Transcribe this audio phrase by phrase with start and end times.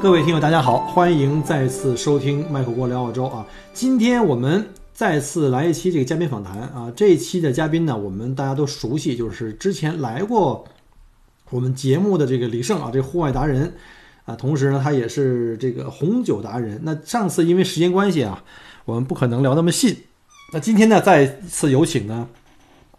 [0.00, 3.44] 各位听友，大家好，欢迎再次收听麦克郭聊澳洲啊！
[3.74, 6.92] 今天我们再次来一期这个嘉宾访谈啊！
[6.94, 10.64] 这一期的嘉宾呢，我们大家都熟悉，就是之前来过
[11.50, 13.74] 我们节目的这个李胜啊，这户外达人
[14.24, 16.80] 啊，同时呢，他也是这个红酒达人。
[16.84, 18.44] 那上次因为时间关系啊，
[18.84, 20.04] 我们不可能聊那么细。
[20.52, 22.28] 那今天呢，再次有请呢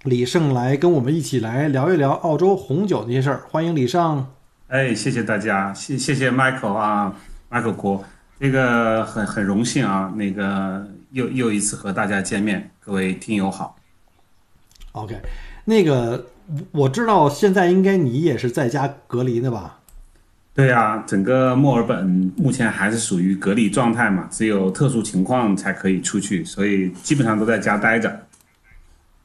[0.03, 3.45] 李胜来跟我们一起来聊一聊澳洲红酒那些事儿。
[3.49, 4.27] 欢迎李胜。
[4.69, 7.15] 哎，谢谢大家，谢谢谢 Michael 啊
[7.49, 8.05] ，Michael 郭，
[8.39, 13.75] 这个很很荣幸啊，那个又又一次和大家见面，各位听友好。
[14.91, 15.19] OK，
[15.65, 16.23] 那个
[16.69, 19.79] 我知道现在应该你也是在家隔离的吧？
[20.53, 28.27] 对呀，整个墨尔本目前还是属于隔离状态嘛，只有特殊情况才可以出去，所以基本上都在家待着。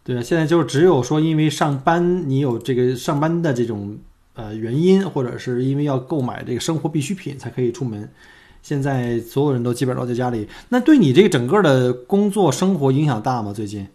[0.03, 3.99] 对啊，现在就是只有说因为上班你有这个上班的这种。
[4.35, 8.09] 呃，原因或者是因为要购买这个生活必需品才可以出门，
[8.63, 10.49] 现在所有人都基本上都在家里。
[10.71, 13.53] 那对你这个整个的工作生活影响大吗？
[13.53, 13.87] 最近？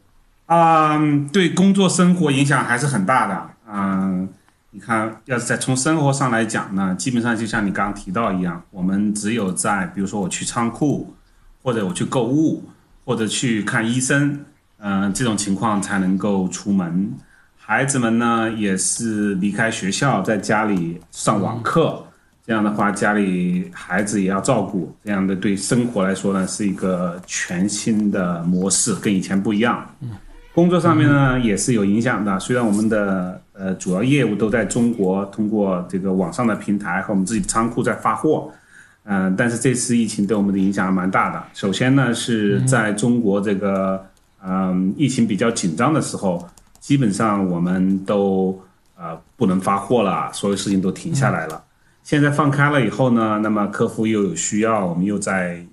[0.45, 0.97] 啊，
[1.33, 3.49] 对工作生活影响还是很大的。
[3.71, 4.29] 嗯，
[4.71, 11.13] 你看，要是在从生活上来讲呢，基本上就像你刚刚提到一样，我们只有在比如说我去仓库，
[11.61, 12.63] 或者我去购物，
[13.03, 14.45] 或者去看医生，
[14.77, 17.13] 嗯，这种情况才能够出门。
[17.69, 22.03] 孩子们呢，也是离开学校，在家里上网课。
[22.43, 24.91] 这样的话，家里孩子也要照顾。
[25.05, 29.87] 这样的对生活来说呢，是一个全新的模式，跟以前不一样。
[30.51, 32.39] 工作上面呢，也是有影响的。
[32.39, 38.51] 虽然我们的呃主要业务都在中国，通过这个网上的平台和我们自己的仓库在发货，
[39.03, 41.43] 嗯，但是这次疫情对我们的影响蛮大的。
[41.53, 44.03] 首先呢，是在中国这个
[44.43, 46.43] 嗯疫情比较紧张的时候。
[46.79, 48.59] 基本上我们都
[48.97, 51.63] 呃不能发货了，所有事情都停下来了。
[52.03, 55.63] 现在放开了以后呢，那么客户又有需要，我们又在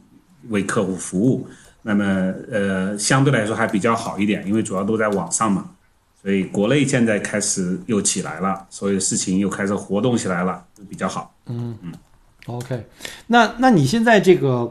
[0.48, 1.46] 为客户服务。
[1.82, 2.04] 那么
[2.50, 5.70] 呃相对来说还比较好一点，因为主要都在网上嘛。
[6.20, 11.34] 所以国内现在开始又起来了，所有事情又开始活动起来了，比较好。
[11.46, 11.92] 嗯嗯
[12.46, 12.84] ，OK，
[13.26, 14.70] 那那你现在这个。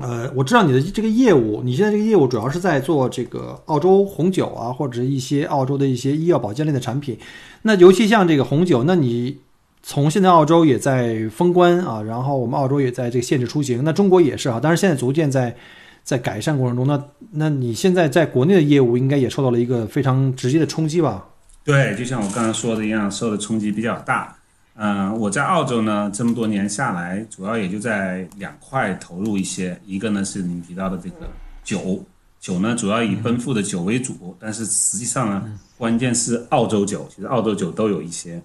[0.00, 7.18] 呃，我知道你的这个业务，你现在这个业务主要是在做这个澳洲红酒啊，或者一些澳洲的一些医药保健类的产品。
[7.62, 9.38] 那尤其像这个红酒，那你
[9.82, 15.54] 从现在澳洲也在封关啊，然后我们澳洲也在这个限制出行，那中国也是啊，但是现在逐渐在
[16.02, 16.86] 在改善过程中。
[16.86, 21.26] 那那你现在在国内的业务应该也受到了一个非常直接的冲击吧？
[21.62, 24.34] 对，就像我刚刚说的一样，受的冲击比较大。
[24.74, 29.78] 嗯，我在澳洲呢，这么多年下来，主要也就在两块投入一些。
[29.84, 31.28] 一个呢是您提到的这个
[31.62, 32.02] 酒，
[32.38, 38.40] 酒呢主要以奔富的酒为主，但是实际上呢，关键是澳洲酒，其实澳洲酒都有一些。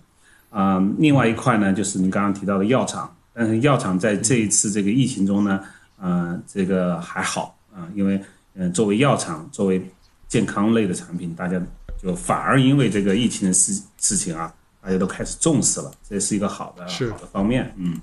[0.52, 5.62] 嗯，另外一块呢就是您刚刚提到的药厂，但是药厂在这一次这个疫情中呢，
[6.02, 8.22] 嗯，这个还好啊，因为
[8.56, 9.82] 嗯，作为药厂，作为
[10.28, 11.62] 健康类的产品，大家
[12.02, 14.54] 就反而因为这个疫情的事事情啊。
[14.86, 18.00] 大家都开始重视了，这是一个好的好的方面，嗯，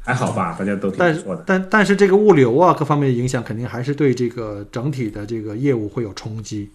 [0.00, 1.44] 还好吧，大家都挺不错的。
[1.46, 6.68] 但但是这个物流啊，各方面的影响肯定还是对这个整体的这个业务会有冲击。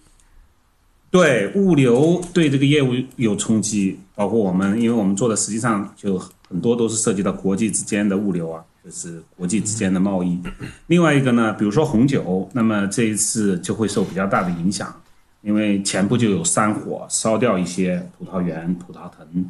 [1.10, 6.18] 对物流对这个业务有冲击，包括我们，因为我们做的实际上就
[6.48, 10.40] 很多都是涉及到国际之间的物流啊，就是国际之间的贸易。
[10.86, 15.01] 另外一个呢，比如说红酒，那么这一次就会受比较大的影响。
[15.42, 19.44] 因为前不久有山火烧掉一些葡萄园、葡萄藤，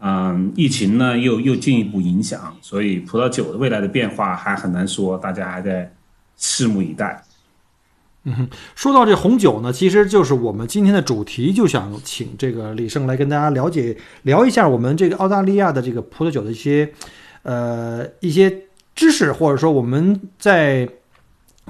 [0.00, 5.92] 嗯，疫情呢又又进一步影响，所以葡萄酒的未来的变化还很难说，大家还在
[6.38, 7.22] 拭目以待。
[8.24, 16.92] 嗯，说到这红酒呢，其实就是我们今天的主题，就想请这个李胜来跟大家了解聊一下我们这个澳大利亚的这个葡萄酒的一些
[17.44, 18.62] 呃一些
[18.96, 20.88] 知识，或者说我们在。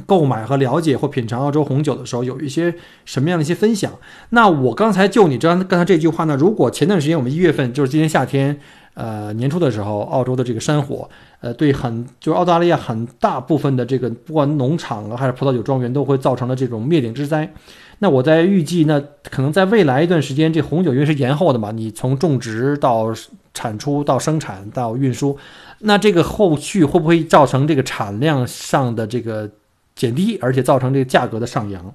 [0.05, 3.93] 购买和了解或品尝澳洲红酒的时候，有一些什么样的一些分享？
[4.31, 6.37] 那我刚才就你刚刚才这句话呢？
[6.37, 8.59] 如果前段时间我们一月份就是今年夏天，
[8.95, 11.09] 呃年初的时候，澳洲的这个山火，
[11.41, 17.51] 呃对很就是澳大利亚很大部分的这个不管农场啊还是葡萄酒庄园都会造成了这种灭顶之灾。
[17.99, 23.07] 那我在预计，那可能在未来一段时间，这红酒因为是延后的嘛，你从种植到
[23.55, 25.39] 产出到生产到运输，
[25.79, 29.51] 那这个后续会不会造成这个产量上的这个
[29.97, 31.93] 减低，而且造成这个价格的上扬？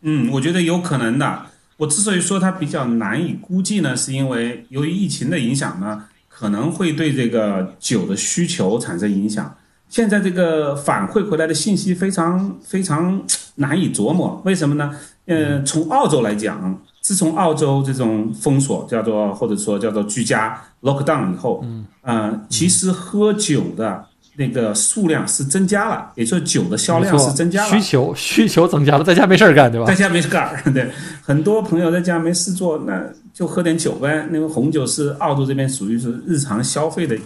[0.00, 1.42] 嗯，我觉得有可能的。
[1.76, 9.54] 我之所以说它比较难以估计呢，是因为由于疫情的影响呢，可能会对这个酒的需求产生影响。
[9.88, 13.22] 现在这个反馈回来的信息非常非常
[13.56, 14.90] 难以琢磨，为什么呢？
[15.26, 24.06] 呃，从澳洲来讲，自从澳洲这种封锁叫做或者说叫做居家 lockdown 以后，嗯，呃，其实喝酒的。
[24.36, 29.86] 那个数量是增加了，也就是酒的销量是增加了，需求需求增加了，在家没事儿干，对吧？
[29.86, 30.90] 在家没事干， 对，
[31.22, 33.02] 很多朋友在家没事做，那
[33.32, 34.26] 就喝点酒呗。
[34.30, 37.16] 那个红酒是澳洲这边属于是日常消费的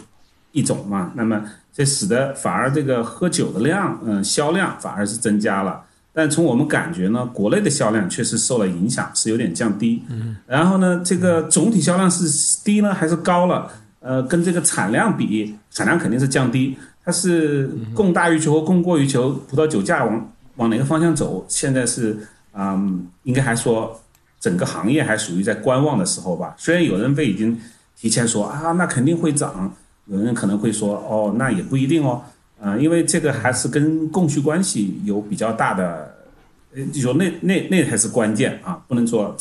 [0.53, 5.83] 一种嘛，那么这使得反而这个喝酒的量，嗯，销量反而是增加了。
[6.13, 10.03] 但从我们感觉呢，国内的销量确实受了影响，是有点降低。
[10.09, 12.25] 嗯，然后呢，这个总体销量是
[12.65, 13.71] 低呢还是高了？
[14.01, 16.77] 呃，跟这个产量比，产量肯定是降低。
[17.09, 21.43] 它是供大于求和供过于求，葡萄酒价往往哪个方向走？
[21.49, 22.15] 现在是
[22.53, 23.99] 嗯，应该还说
[24.39, 26.55] 整个行业还属于在观望的时候吧。
[26.59, 27.59] 虽然有人被已经
[27.97, 29.75] 提前说啊，那肯定会涨，
[30.05, 32.23] 有人可能会说哦，那也不一定哦。
[32.61, 36.15] 嗯，因为这个还是跟供需关系有比较大的，
[36.75, 39.35] 呃，就说那那那才是关键啊，不能说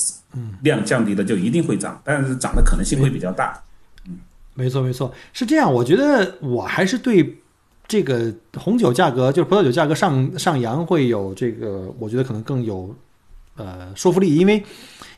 [0.61, 3.61] 量降低了就一定会涨，但是涨的可能性会比较大。
[4.07, 4.19] 嗯，
[4.53, 5.69] 没错没错，是这样。
[5.73, 7.37] 我觉得我还是对。
[7.87, 12.93] 这个红酒价格就是葡萄酒价格上上扬会有这个，我觉得可能更有
[13.55, 14.61] 呃说服力，因为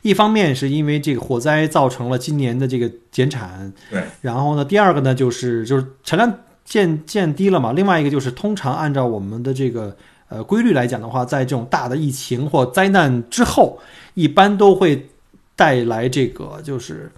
[0.02, 6.32] 一方面是因为这个火灾造成了今年的这个减产，对，然后呢，第二个呢就是就是产量
[6.64, 9.96] 渐渐低了嘛，另外一个就是通常按照我们的这个
[10.28, 13.80] 呃规律来讲的话，在这种大的疫情或灾难之后，
[14.14, 15.08] 一般都会
[15.56, 17.10] 带来这个就是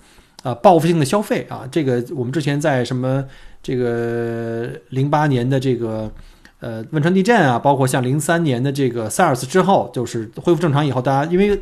[0.42, 3.22] 呃报复性的消费啊，这个我们之前在什么。
[3.62, 6.10] 这个零八年的这个
[6.58, 11.60] 呃汶川地震啊，包括像零三年的这个 SARS 之后，就是恢复正常以后，大家因为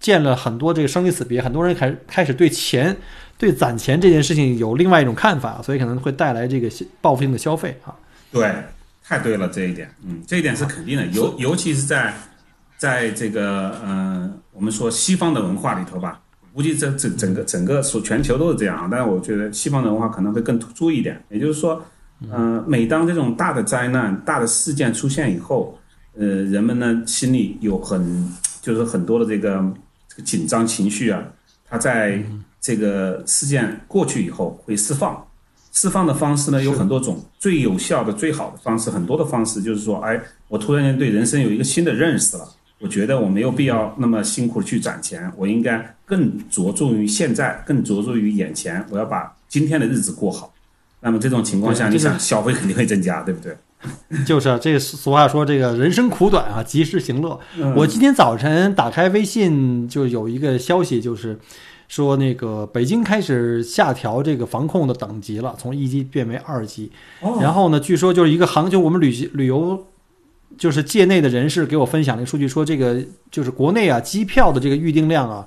[0.00, 2.96] 见了很多这个生离死别，很多人开开始对钱、
[3.38, 6.68] 对攒钱这件事情有另外一种看法，所以可能会带来这个
[7.00, 7.94] 报复性的消费啊。
[8.32, 8.52] 对，
[9.04, 12.12] 太对了这一点，嗯，这一点是肯定的，尤尤其是在
[12.76, 16.20] 在这个呃我们说西方的文化里头吧。
[16.58, 21.24] 估计这整整个整个所全球都是这样，但是我觉得西方的文化可能会更突出一点。
[21.30, 21.80] 也就是说，
[22.32, 25.78] 嗯，每当这种大的灾难、大的事件出现以后，
[26.18, 28.28] 呃，人们呢心里有很
[28.60, 29.64] 就是很多的这个
[30.08, 31.22] 这个紧张情绪啊，
[31.64, 32.20] 它在
[32.60, 35.24] 这个事件过去以后会释放。
[35.70, 42.44] 释放的方式呢有很多种，最有效的、最好的方式，很多的方式就是说，哎，我突然间对人生有一个新的认识了。
[42.80, 48.84] 我觉得我没有必要那么辛苦去攒钱，我应该更着重于现在，更着重于眼前。
[48.90, 50.54] 我要把今天的日子过好。
[51.00, 53.56] 那么这种情况下，你想消费肯定会增加，对不对？
[54.24, 57.40] 就是啊，这俗话说这个人生苦短啊，及时行乐。
[57.74, 61.36] 我今天早晨打开微信，就有一个消息，就是
[61.88, 66.92] 说那个北京开始下调这个防控的等级了，从一级变为二级。
[67.40, 69.87] 然后呢，据说就是一个航，就我们旅行旅游。
[70.56, 75.46] 就是界内的人士给我分享了一个数据说，这个就是国内啊机票的这个预订量啊，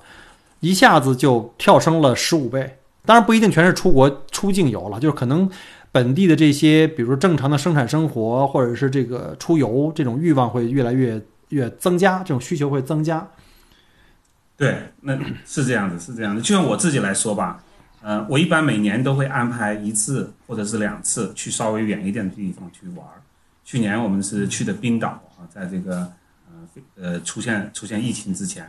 [0.59, 2.77] 一下子就跳升了十五倍。
[3.03, 5.49] 当然不一定全是出国出境游了，就是可能
[5.91, 13.27] 本地的这些，比如说正常的生产生活或者是这个出游这种欲望会越来越越增加，这种需求会增加。
[14.55, 16.41] 对，那是这样子，是这样的。
[16.41, 17.63] 就像我自己来说吧，
[18.03, 23.03] 呃，我一般每年都会安排一次或者是两次去稍微远一点的地方去玩。
[23.71, 26.05] 去年我们是去的冰岛啊，在这个
[26.49, 28.67] 呃呃出现出现疫情之前，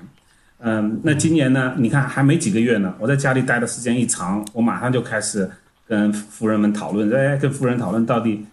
[0.58, 1.74] 嗯，那今年呢？
[1.76, 5.50] 你看还没几个月呢，我在家里待的时间一长，我马上就开始
[5.88, 8.46] 跟夫人们讨论，哎，跟夫人讨论到底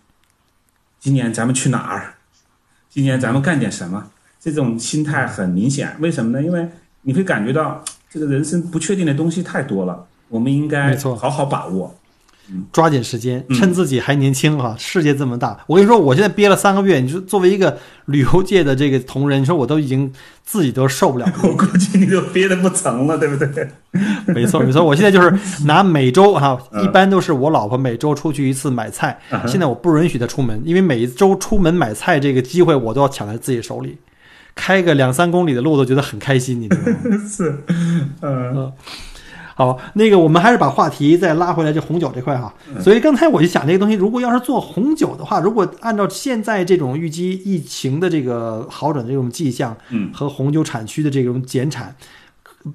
[1.00, 2.16] 今年咱们去哪儿？
[2.90, 4.10] 今年咱们干点什么？
[4.40, 6.42] 这种心态很明显，为什么呢？
[6.44, 6.68] 因为
[7.04, 11.96] 你会感觉到这个人生不确定的东西太多了，我们应该好好把握。
[12.72, 14.76] 抓紧时间，趁自己还年轻哈！
[14.78, 17.00] 世界这么大，我跟你说，我现在憋了三个月。
[17.00, 20.12] 你说，作为一个旅游界的这个同仁，你说我都已经
[20.44, 21.32] 自己都受不了。
[21.44, 23.68] 我估计你都憋得不成了，对不对？
[24.34, 24.84] 没错，没错。
[24.84, 25.32] 我现在就是
[25.66, 29.20] 拿每周哈，一般都是我老婆每周出去一次买菜。
[29.48, 33.98] 现在我不允许她出门，因为每周出门买菜这个机会我都要抢在自己手里。
[34.56, 36.98] 开个两三公里的路都觉得很开心，你知道吗？
[37.30, 37.64] 是，
[38.22, 38.74] 嗯。
[39.60, 42.54] 好，那个我们还是把话题再拉回来，这红酒这块哈。
[42.80, 51.94] 所以刚才我就想这个东西，如果要是做红酒的话，如果按照现在这种预计疫情的这个好转的这种迹象，嗯，和红酒产区的这种减产，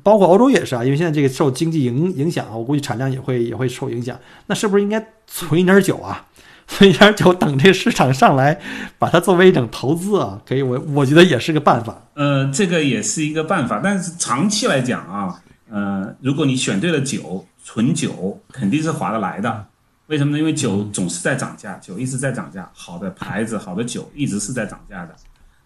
[0.03, 4.15] 包括欧洲也是啊，因为现在这个受经济影影响啊，我估计产量也会也会受影响。
[4.49, 6.27] 那是不是应该存一点酒啊？
[6.69, 8.61] 存一点酒，等这个市场上来，
[8.99, 11.95] 把它作为一种投资啊，可以，我我觉得也是个办法。
[12.13, 15.41] 呃，这个也是一个办法，但是长期来讲啊，
[15.75, 19.67] 呃，如果你选对了酒，存酒肯定是划得来的。
[20.07, 20.39] 为什么呢？
[20.39, 25.17] 因为酒总是在涨价，酒一直在涨价，好的牌子、好的酒一直是在涨价的。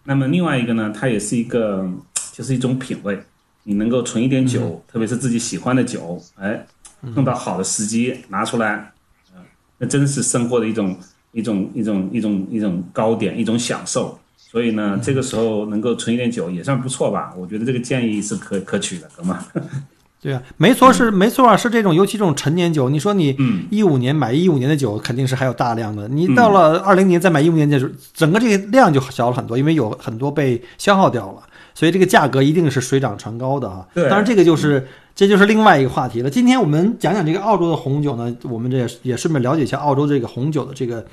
[0.05, 1.87] 那么另外一个呢，它也是一个，
[2.31, 3.21] 就是一种品味。
[3.61, 6.65] 你能够存一点酒，特别是自己喜欢的酒，哎，
[7.13, 8.91] 碰到好的时机拿出来。
[9.77, 10.97] 那真是生活的一种
[11.33, 14.17] 一种一种一种一种高点，一种享受。
[14.35, 17.31] 所以呢，这个时候能够存一点酒也算不错吧？
[17.37, 19.37] 我觉得这个建议是可可取的，哥们。
[20.21, 22.89] 对啊，没错，是没错啊，是这种，尤其这种陈年酒。
[22.89, 23.35] 你说你
[23.69, 26.07] 一五年买一五年的酒，肯定是还有大量的。
[26.07, 33.85] 你到了二零年再买一五年的酒，整个这个量就小了很多，因为有很多被消耗掉了，所以这个价格一定是水涨船高的啊。
[33.93, 34.87] 对，当然这个就是。
[35.19, 36.29] 这就是另外一个话题了。
[36.29, 41.05] 今天我们讲讲这个澳洲的红酒呢，我们这也也顺便了解一下澳洲这个红酒的这个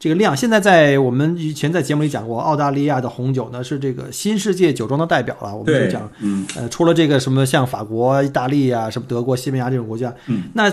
[0.00, 0.36] 这个量。
[0.36, 5.54] 现在在我们以前在节目里讲过，澳大利亚的红酒呢是这个新世界酒庄的代表了。
[5.54, 6.10] 我们就讲，
[6.56, 10.12] 呃，除了这个什么像法国、意大利啊，什么德国、西班牙这种国家，
[10.54, 10.68] 那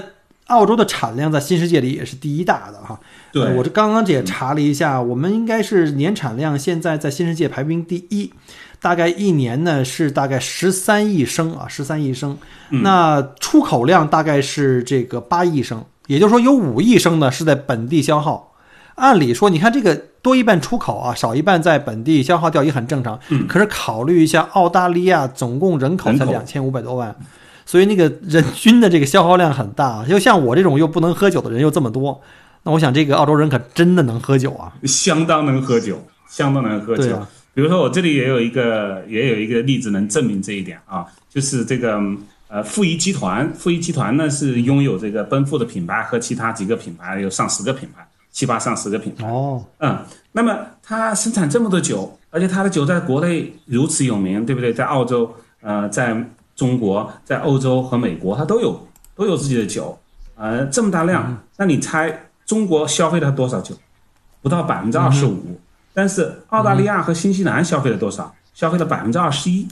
[0.47, 2.99] 澳洲的产量在新世界里也是第一大的哈。
[3.31, 8.33] 对，我这刚刚也查了一下，我们应该是年产量现在在新世界排名第一。
[8.81, 12.37] 大概一年呢是大概十三亿升啊，十三亿升。
[12.69, 18.53] 那出口量大概是这个八亿升，也就是说有五亿升呢是在本地消耗。
[18.95, 23.17] 按理说，你看这个多一半出口啊，少一半在本地消耗掉也很正常。
[23.47, 27.15] 可是考虑一下，澳大利亚总共人口才两千五百多万，
[27.65, 30.03] 所以那个人均的这个消耗量很大。
[30.05, 32.21] 就像我这种又不能喝酒的人又这么多，
[32.63, 37.17] 那我想这个澳洲人可真的能喝酒啊，相当能喝酒，相当能喝酒。
[37.59, 42.01] 比如说，我这里也有一个，也有一个例子能证明这一点啊，就是这个
[42.47, 49.27] 呃，富怡集团，富怡集团呢是拥有这个奔富的品牌和其他几个品牌，有上十个品牌，七八上十个品牌。
[49.27, 49.99] 哦，嗯，
[50.31, 54.73] 那么它生产这么多酒，而且它的酒在国内如此有名，对不对？
[54.73, 56.15] 在澳洲，呃，在
[56.55, 58.87] 中国，在欧洲和美国，它都有
[59.17, 59.99] 都有自己的酒，
[60.37, 63.75] 呃，这么大量，那你猜中国消费了多少酒？
[64.41, 65.59] 不到百分之二十五。
[65.93, 68.33] 但是澳大利亚和新西兰消费了多少？
[68.53, 69.67] 消费了百分之二十一。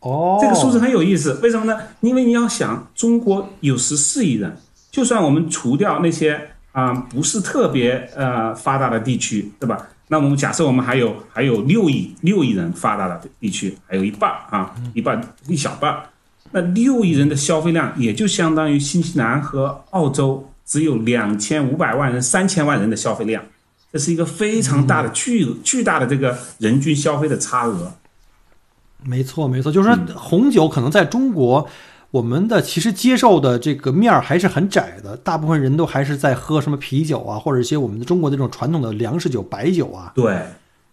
[0.00, 1.78] 哦，这个数字很有意思，为什么呢？
[2.00, 4.56] 因为你要想，中国有十四亿人，
[4.90, 9.86] 就算我们除掉那些啊不是特别呃发达的地区，对吧？
[10.08, 15.96] 那我们假设我们还有还有六亿六亿人发达的地区，还有一半啊，一半一小半，
[16.50, 23.42] 那六亿人的消费量也就相当于新西兰和澳洲只有两千五百万人、三千万人的消费量。
[23.92, 27.92] 这是一个非常大的巨巨大的这个人均消费的差额。
[29.04, 31.68] 没错，没错，就是说红酒可能在中国，
[32.10, 40.12] 我们的其实接受的这个面儿还是很窄的，大部分人都还是在喝什么啤酒啊，或者一些我们的中国的这种传统的粮食酒、白酒啊。
[40.14, 40.40] 对，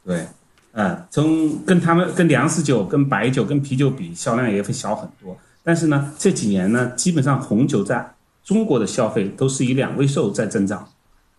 [0.04, 0.28] 对，
[0.74, 5.38] 嗯，从跟他们跟粮食酒、跟白酒、跟啤酒比，销量也会小很多。
[5.64, 8.14] 但是呢，这几年呢，基本上红酒在
[8.44, 10.90] 中国的消费都是以两位数在增长。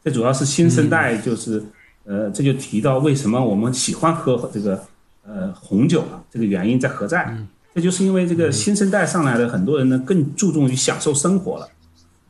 [0.02, 1.62] 这主要是新生代，就是，
[2.04, 4.83] 呃，这就提到为什么我们喜欢喝这个，
[5.26, 6.25] 呃，红酒了。
[6.30, 7.37] 这个原因在何在？
[7.75, 11.69] 这就是因为这个新生代上来的很多人呢，更注重于享受生活了，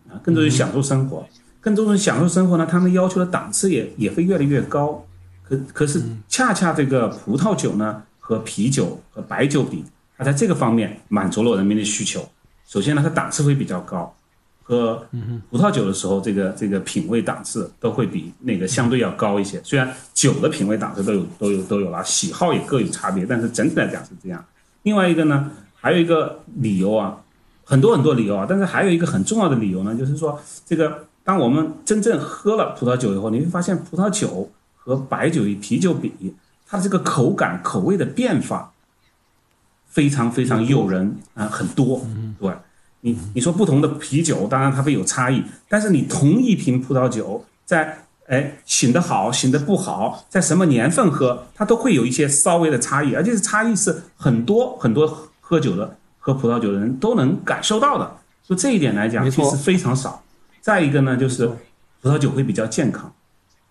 [0.09, 1.25] 啊，更注重于享受生活，
[1.61, 5.07] 更注重于享受生活呢，他们要求的档次也也会越来越高。
[5.43, 9.85] 可可是恰恰这个葡萄酒呢，和啤酒和白酒比，
[10.19, 12.29] 它在这个方面满足了人民的需求。
[12.67, 14.15] 首先呢，它档次会比较高。
[14.71, 15.05] 喝
[15.51, 19.61] 葡萄酒的时候，这个这个品味档次都会比那个相对要高一些。
[19.65, 24.45] 虽然酒的品味档次都有都有都有了，喜好也各有差别，但是整体来讲是这样。
[24.85, 27.19] 另外一个呢，还有一个理由啊，
[27.65, 36.13] 很多很多理由啊，但是还有一个很重要的理由呢，就是说这个当我们真正喝了葡萄酒以后，你会发现葡萄酒和白酒与啤酒比，
[36.65, 38.73] 它的这个口感口味的变化
[39.89, 42.07] 非常非常诱人啊，很多，
[42.39, 42.53] 对。
[43.03, 58.17] 你你说不同的啤酒，当然它会有差异，但是你同一瓶葡萄酒，在哎醒得好，醒得不好，在什么年份喝，它都会有一些稍微的差异，而且是差异是很多很多喝酒的喝葡萄酒的人都能感受到的。
[58.43, 60.23] 就这一点来讲，其实非常少。
[60.61, 61.47] 再一个呢，就是
[62.03, 63.13] 葡萄酒会比较健康。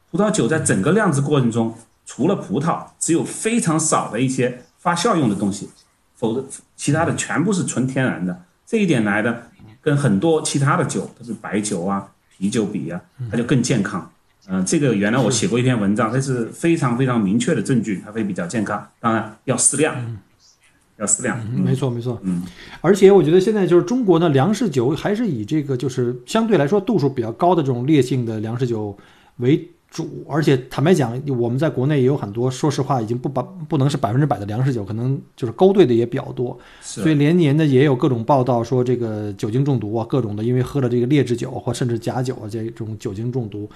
[0.09, 5.69] 葡萄酒在整个酿制过程中，除了葡萄，只有非常少的一些发酵用的东西，
[6.15, 6.43] 否则
[6.75, 8.41] 其他的全部是纯天然的。
[8.69, 9.47] 这一点来的，
[9.81, 12.07] 跟很多其他的酒，特别白酒啊、
[12.37, 14.07] 啤酒比啊，它就更健康。
[14.47, 18.87] 嗯，这个原来我写过一篇文章，这是非常非常明确的证据，它会比较健康。
[18.99, 19.95] 当然要适量，
[20.97, 21.43] 要适量。
[21.51, 22.19] 没错没错。
[22.21, 22.43] 嗯，
[22.81, 28.95] 而且我觉得现在就是中国的粮食酒还是以这个就是相对来说度数比较高的这种烈性的粮食酒
[29.37, 36.57] 为主，而且坦白讲，我们在国内也有很多，说实话已经不把不能是百分之百的粮食酒，可能就是勾兑的也比较多。
[36.79, 43.67] 所以连年的也有各种报道说这个酒精中毒啊，各种的因为喝了这个劣质酒或甚至假酒啊这种酒精中毒，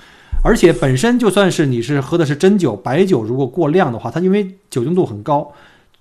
[0.44, 5.52] 而且本身就算是你是喝的是真酒，白酒如果过量的话，它因为酒精度很高，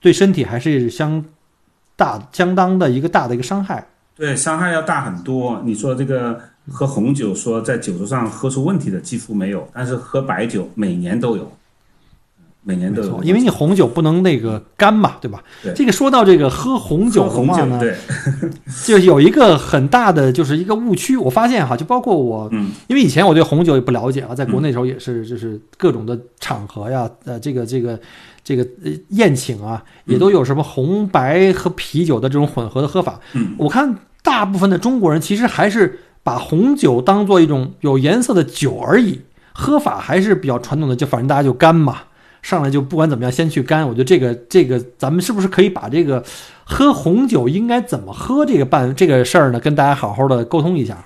[0.01, 1.25] 对身体还是相
[1.97, 3.87] 大相当的一个大的一个伤害。
[4.15, 5.63] 对，伤害要大很多。
[5.65, 6.39] 你说这个
[6.71, 11.51] 喝红酒，说在酒桌上喝出问题的几乎没有，但是喝白酒每年都有，
[12.63, 13.23] 每年都有。
[13.25, 15.43] 因为你红酒不能那个干嘛，对吧？
[15.63, 17.97] 对这个说到这个喝红酒喝红的话呢，酒对，
[18.87, 27.99] 就有一个很大的就是一个误区，我发现哈，就包括我，嗯，因为以前我对红酒也不了解啊，在国内的时候也是就是各种的场合呀，呃，这个这个
[28.45, 33.19] 这个呃宴请啊，也都有什么红白和啤酒的这种混合的喝法。
[33.33, 39.21] 嗯，我看大部分的中国人其实还是把红酒当做一种有颜色的酒而已，
[39.53, 42.03] 喝法还是比较传统的，就反正大家就干嘛。
[42.43, 43.87] 上来就不管怎么样，先去干。
[43.87, 46.25] 我觉得这个这个，咱们是不是可以把这个
[46.65, 51.05] 喝红酒应该怎么喝这个办这个事儿呢，跟大家好好的沟通一下。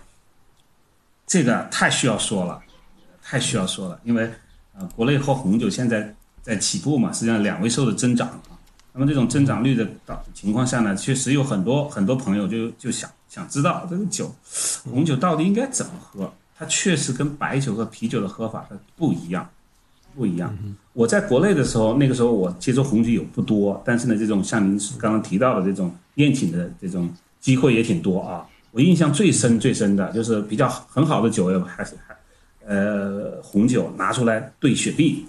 [1.26, 2.58] 这个太需要说了，
[3.22, 4.30] 太需要说了，因为
[4.78, 8.40] 呃，国内喝红酒现在在起步嘛，实际上两位数的增长。
[8.98, 14.34] 那么这种增长率的导情况下呢，确实有很多很多朋友就就想想知道这个酒，
[14.84, 16.32] 红酒到底应该怎么喝？
[16.58, 19.46] 它确实跟白酒和啤酒的喝法它不一样，
[20.14, 20.56] 不一样。
[20.94, 28.46] 我在国内的时候，那个时候我接触红酒有不多，但是呢，这种像您刚刚提到的这种宴请的这种机会也挺多啊。
[28.70, 32.16] 我印象最深最深的就是比较很好的酒，还是还
[32.66, 35.26] 呃红酒拿出来兑雪碧，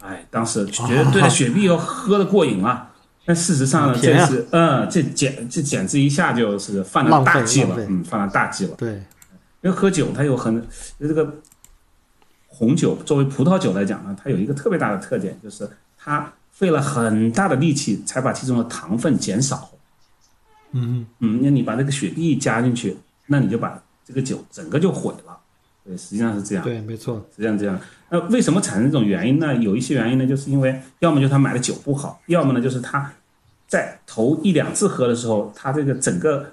[0.00, 2.89] 哎，当时觉得 兑了雪碧以后喝的过瘾啊。
[3.30, 8.74] 但事实上呢，这是嗯，这简这简直一下就是犯了大忌了，嗯，犯了大忌了。
[8.76, 8.94] 对，
[9.60, 10.66] 因为喝酒它有很
[10.98, 11.36] 这个
[12.48, 19.70] 红酒作为葡萄酒来讲呢，它有一个特别大的特点，就是它费了很大的力气才把其中的糖分减少。
[20.72, 25.38] 嗯，嗯，那你把这个雪碧加进去，那你就把这个酒整个就毁了。
[25.84, 26.64] 对，实际上是这样。
[26.64, 27.80] 对，没错，实际上这样。
[28.08, 29.54] 那为什么产生这种原因呢？
[29.54, 33.10] 有一些原因呢，就是因为要么就是他买的酒不好，要么呢就是他
[33.70, 36.52] 在头一两次喝的时候，他这个整个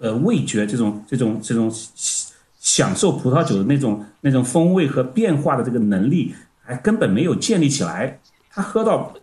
[0.00, 1.72] 呃味觉这种这种这种
[2.58, 6.34] 享受葡萄酒的那种那种风味和变化的这个能力，
[6.64, 8.18] 还根本没有建立起来。
[8.50, 9.14] 他喝到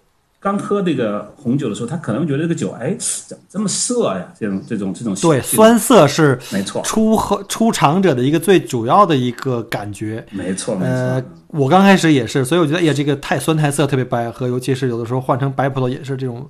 [0.43, 2.93] 刚喝这个红酒的时候，他可能觉得这个酒，哎，
[3.25, 4.27] 怎么这么涩呀？
[4.37, 10.25] 这种这种这种对，酸涩是没错，初喝初尝者的一个最主要的一个感觉。
[10.31, 16.45] 没错，没呃错。，我刚开始也是，所以我觉得，哎呀，这个太酸太涩，特别不爱喝，尤其是有的时候换成白葡萄也是这种，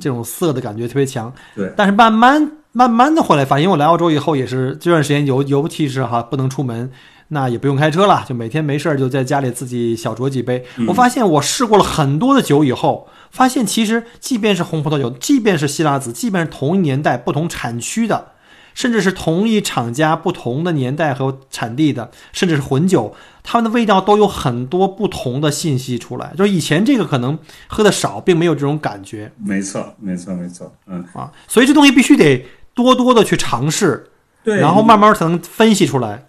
[0.00, 1.30] 这种涩的感觉特别强。
[1.54, 6.90] 对但是慢慢慢慢的后来发现，因为我来澳洲以后也是这段时间尤尤其是哈不能出门，
[7.28, 10.64] 那也不用开车了，就每天没事儿就在家里自己小酌几杯。
[10.88, 18.28] 我发现我试过了很多的酒以后，发现其实即便是红葡萄酒，即便是希拉子，即便是同一年代、不同产区的。
[18.74, 26.32] 甚至是同一厂家、不同的年代和产地的，甚至是混酒，它们的味道都有很多不同的信息出来。
[26.36, 32.44] 就是以前这个可能喝的少，并没有这种感觉没错，没错，没错，嗯，啊，所以这东西必须得
[32.74, 34.10] 多多的去尝试，
[34.42, 36.26] 对，然后慢慢才能分析出来。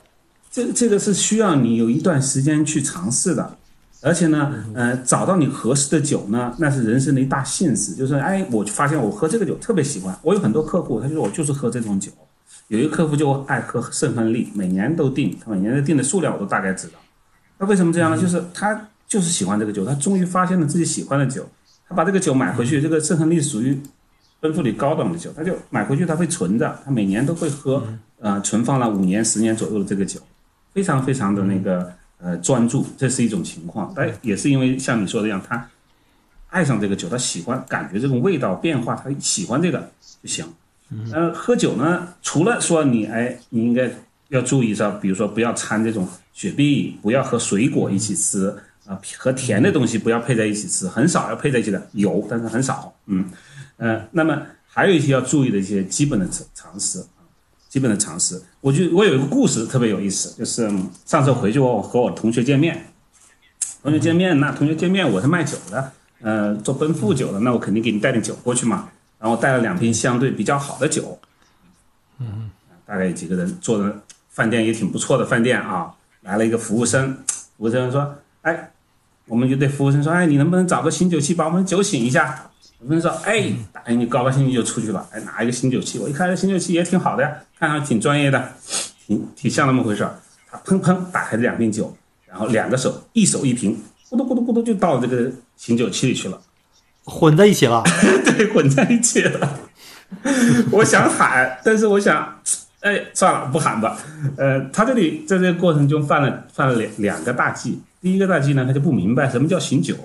[0.51, 3.57] 这这个是需要你有一段时间去尝试的，
[4.05, 7.95] 而且呢，呃，找到你合适的酒呢，那是人生的一大幸事。
[7.95, 12.11] 就是哎，我发现我喝这个酒特别喜欢，我有很多客户，他就说我就是喝这种酒。
[12.67, 16.93] 有一个客户就爱喝圣亨利，每年都订，他每年的订的数量我都大概知道。
[17.57, 18.21] 那为什么这样呢？
[18.21, 21.47] 就是他就是喜欢这个酒，他终于发现了自己喜欢的酒，
[21.89, 23.75] 他把这个酒买回去，这个圣亨利属于
[24.39, 27.83] 奔富里高档的酒，他就买回去，他会存着，他每年都会喝，
[28.19, 30.19] 呃，存放了五年、十年左右的这个酒。
[30.73, 33.93] 非常非常的那个呃专注，这是一种情况。
[33.95, 35.69] 但也是因为像你说的一样，他
[36.49, 39.91] 爱上这个酒，他喜欢感觉这种味道变化，他喜欢这个
[40.23, 40.45] 就行。
[41.11, 43.89] 呃，喝酒呢，除了说你哎，你应该
[44.29, 52.93] 要注意上，比如说不要掺这种雪碧，不要和水果一起吃啊，和甜的东西不要配在一起吃，很少要配在一起的，有但是很少。
[53.07, 53.25] 嗯，
[53.77, 57.03] 呃，那么还有一些要注意的一些基本的常常识。
[57.75, 60.65] 基本的常识，我就我有一个故事特别有意思，就是
[61.03, 62.85] 上次回去我和我同学见面，
[63.83, 68.87] 同学见面，那同学见面我是卖酒的，呃，做奔富酒的，那我肯定给你带点酒过去嘛，
[69.19, 71.19] 然后带了两瓶相对比较好的酒，
[72.19, 72.49] 嗯，
[72.85, 73.93] 大概几个人做的
[74.29, 77.17] 饭店也挺不错的饭店啊，来了一个服务生，
[77.57, 78.71] 服务生说，哎，
[79.25, 82.49] 我们就对服务生说，哎，你能不能找个醒酒器把我们酒醒一下？
[82.79, 83.51] 服务生说，哎，
[83.83, 88.51] 哎，你高高兴兴就出去了，哎，拿一个醒酒器，我一看这醒酒器也挺好的呀，看上去挺专业的，
[89.07, 90.19] 挺挺像那么回事儿。
[90.51, 91.95] 他砰砰打开了两瓶酒，
[92.27, 93.77] 然后两个手一手一瓶，
[94.09, 96.39] 咕嘟咕嘟咕嘟就倒这个醒酒器里去了。
[97.03, 97.83] 混在一起了，
[98.25, 99.59] 对，混在一起了。
[100.71, 102.41] 我想喊，但是我想，
[102.81, 103.97] 哎，算了，不喊吧。
[104.37, 107.79] 呃，他这里在这个过程中犯了犯了两两个大忌。
[108.01, 109.95] 第一个大忌呢，他就不明白什么叫醒酒。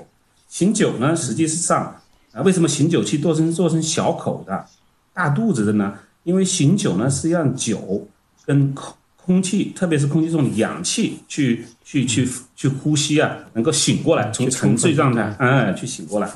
[0.48, 2.00] 醒酒呢，实际上
[2.32, 4.64] 啊，为什么醒酒器做成做成小口的、
[5.12, 5.94] 大肚子的呢？
[6.22, 8.08] 因为醒酒呢是让酒
[8.44, 16.30] 跟空空气，特别是空气中的氧气去去去去呼吸啊，能够醒过来，从沉睡状态，哎，去醒过来。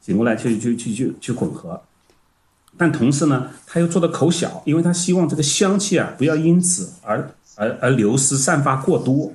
[0.00, 1.80] 醒过来去去去去去混合，
[2.76, 9.32] 但同时呢，他又做的口小，因为他希望这个香气啊不要因此而而而流失散发过多。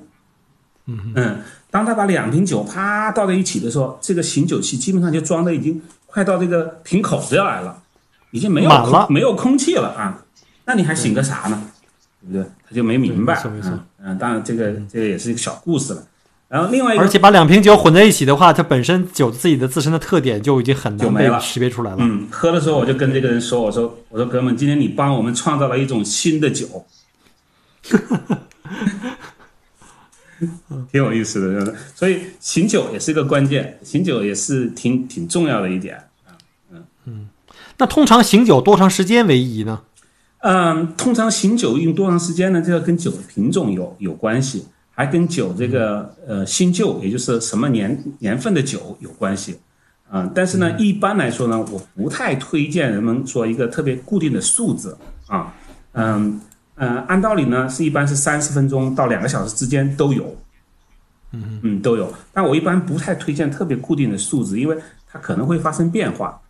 [0.86, 1.38] 嗯嗯，
[1.72, 7.82] 当他把两瓶酒啪倒在一起的时候，这个醒酒器基本上就装的已经快到这个瓶口子要来了，
[8.30, 10.22] 已经没有空没有空气了啊，
[10.64, 11.62] 那你还醒个啥呢？
[12.22, 12.44] 对不对？
[12.68, 13.42] 他就没明白。
[14.02, 16.06] 嗯，当然这个这个也是一个小故事了。
[16.48, 21.98] 然后另外一个，而且把两瓶酒混在一起的话，它本身酒自己的自身的特点就已经很难被识别出来了。
[22.00, 26.84] 嗯，喝的时候我就跟这个人说：“我说我说哥们，今天你帮我们创造了一种新的酒，
[30.90, 31.74] 挺有意思的。
[31.94, 36.34] 所以醒酒也是一个关键，醒酒也是挺挺重要的一点啊。
[36.72, 37.28] 嗯嗯，
[37.80, 39.80] 那通常醒酒多长时间为宜呢？
[40.38, 42.62] 嗯，通常醒酒用多长时间呢？
[42.62, 44.66] 这个跟酒的品种有有关系。
[44.92, 49.58] 还跟酒这个呃新旧，也就是什么年年份的酒有关系，
[50.10, 55.54] 啊，但是呢，一般来说呢，我不太推荐人们说一个特别固定的数字啊，
[55.92, 56.38] 嗯
[56.74, 60.36] 嗯，按道理呢是一般是三十分钟到两个小时之间都有，
[61.32, 64.76] 嗯嗯都有，但我一般不太推荐特别固定的数字，因为
[65.10, 66.49] 它可能会发生变化，嗯，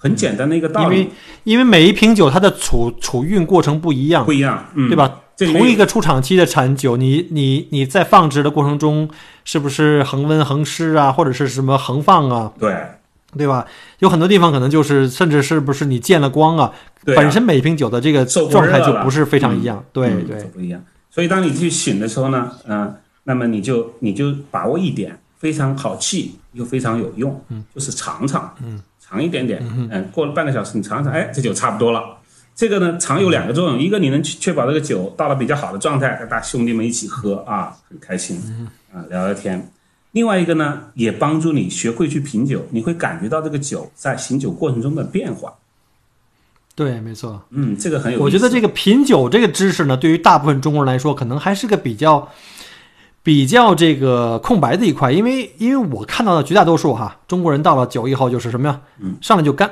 [0.00, 1.10] 很简单的一个道理，因为
[1.44, 5.20] 因为每一瓶酒它的储储运过程不一样，不一样，嗯，对吧？
[5.36, 9.08] 同一个出厂期的产酒，你你你在放置的过程中，
[9.44, 12.52] 是不是恒温恒湿啊，或者是什么恒放啊？
[12.58, 12.74] 对，
[13.36, 13.64] 对吧？
[13.98, 16.72] 有很多地方可能就是，甚至是不是你见了光啊？
[17.04, 19.84] 本身每一瓶酒的这个状态就不是非常一样。
[19.92, 20.82] 对对，不一样。
[21.10, 32.18] 所以当你去醒的时候呢，嗯，那么你就你就把握一点，非常好记又非常有用，嗯，就是尝尝，嗯，尝一点点，嗯，过了半个小时你尝尝，哎，这酒差不多了。
[32.54, 38.36] 这个呢，尝有两个作用，一个你能确保这个酒到了比较好的状态，跟大兄弟们一起喝啊，很开心
[38.92, 39.60] 啊，聊聊天；
[40.10, 45.54] 另外一个呢，也帮助你学会去品酒，你会感觉到这个酒在醒酒过程中的变化。
[46.74, 48.20] 对，没错，嗯，这个很有。
[48.20, 52.28] 我觉得这个品酒这个知识呢，对于大部分中国人来说，可能还是个比较
[53.22, 58.80] 比较这个空白的一块，因为因为我看到的绝大多数哈，中国人到了酒以后就是什么呀？
[59.00, 59.70] 嗯，上来就干，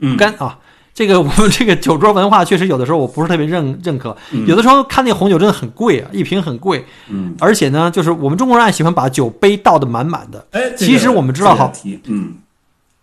[0.00, 0.58] 嗯，干啊。
[0.94, 4.14] 这个 我们这个酒桌文化确实有的时候我不是特别认认可，
[4.46, 11.72] 有的时候看那红酒真的很贵啊，一瓶很贵，嗯，而且呢，就是我们中国人爱喜欢把酒杯倒的满满的，哎，其实我们知道哈，
[12.04, 12.34] 嗯，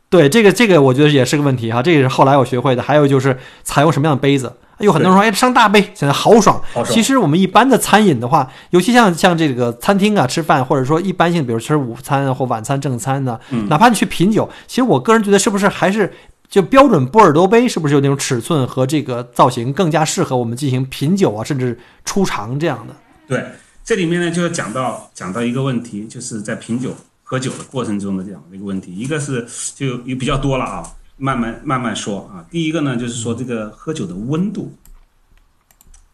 [0.07, 2.83] 对，这个这个我觉得也是个问题哈，这也是后来我学会的。
[2.83, 16.11] 还有就是采用什么样的杯子，有很多人说哎上大杯显得豪爽，其实我们一般的餐饮的话，尤其像像这个餐厅啊吃饭，或者说一般性，比如吃午餐或晚餐正餐呢，哪怕你去品酒，其实我个人觉得是不是还是。
[16.49, 22.95] 就标准波尔多杯是不是有那种尺寸和这个造型更加适合我们进行品酒啊，甚至出尝这样的？
[23.27, 23.45] 对，
[23.85, 26.89] 这里面呢就要讲到讲到一个问题，就是在品酒
[27.23, 28.91] 喝酒的过程中的这样的一个问题。
[28.95, 30.83] 一个是就也比较多了啊，
[31.19, 32.43] 慢慢慢慢说啊。
[32.49, 34.73] 第一个呢就是说这个喝酒的温度，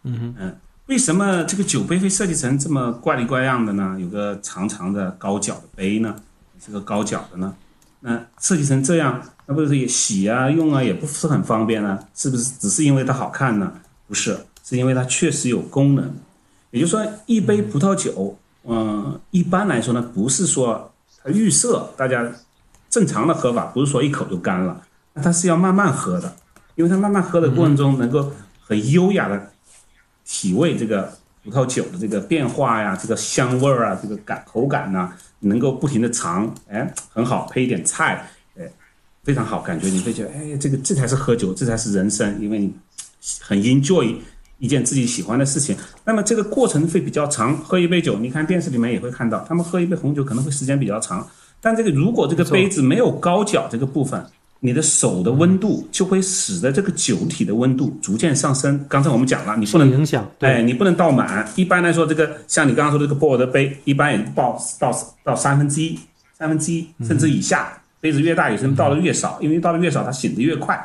[0.03, 3.95] 嗯嗯，为什么这个酒杯会设计成这么怪里怪样的呢？
[3.97, 6.13] 有个长长的高脚的杯呢，
[6.59, 7.55] 这个高脚的呢，
[8.01, 9.21] 那设计成这样。
[9.47, 11.99] 那不是也洗啊用啊也不是很方便呢？
[12.15, 13.71] 是不是只是因为它好看呢？
[14.07, 16.11] 不是，是因为它确实有功能。
[16.71, 20.91] 也就是说，一杯葡萄酒，嗯，一般来说呢，不是说
[21.23, 22.27] 它预设大家
[22.89, 24.81] 正常的喝法，不是说一口就干了，
[25.15, 26.35] 那它是要慢慢喝的，
[26.75, 29.51] 因为它慢慢喝的过程中，能够很优雅的
[30.23, 31.11] 体味这个
[31.43, 38.29] 葡萄酒的这个变化呀，这个香味儿啊，这个感口感呐，能够不停的尝，哎，很好，配一点菜。
[39.23, 42.71] 非常好，感觉你会觉得，哎，这个这才是喝酒，这才是人生，因为你
[43.41, 44.15] 很 enjoy
[44.59, 45.75] 一件自己喜欢的事情。
[46.03, 51.27] 那么这个过程会比较长，喝一杯酒，你看电视里面也会看到，他们喝一杯红酒可能会时间比较长。
[51.59, 54.23] 但这个如果这个杯子没有高脚这个部分，
[54.65, 58.83] 你的手的温度就会使得这个酒体的温度逐渐上升。
[58.89, 61.47] 刚才我们讲了，你不能影响，哎，你不能倒满。
[61.55, 64.91] 一般来说，这个像你刚刚说的这个波尔的杯，一般也倒倒
[65.23, 65.99] 到三分之一、
[66.35, 67.79] 三分之一甚至以下。
[68.01, 70.83] 杯子越大，有些人倒的越少，因为倒的越少，它醒的越快。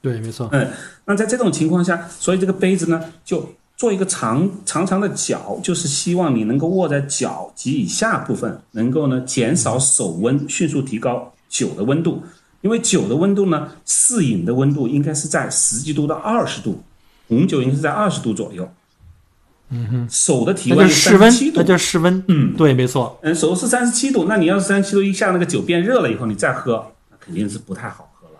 [0.00, 0.48] 对，没错。
[0.52, 0.68] 嗯，
[1.06, 12.22] 那在这种情况下，所以这个杯子呢，就做一个长长长的角，就是希望你能够握在脚及以下部分，能够呢减少手温，迅速提高酒的温度。
[12.64, 16.82] 因为酒的温度呢，适饮的温度应该是在十几度到二十度，
[17.28, 18.66] 红酒应该是在二十度左右。
[19.68, 22.24] 嗯哼，手的体温是室温，那就是室温。
[22.26, 23.18] 嗯，对，没错。
[23.22, 28.36] 嗯，手是三十七度，那你要是三十七度一下，那个酒变热了以后，你再喝，那肯定是不太好喝了。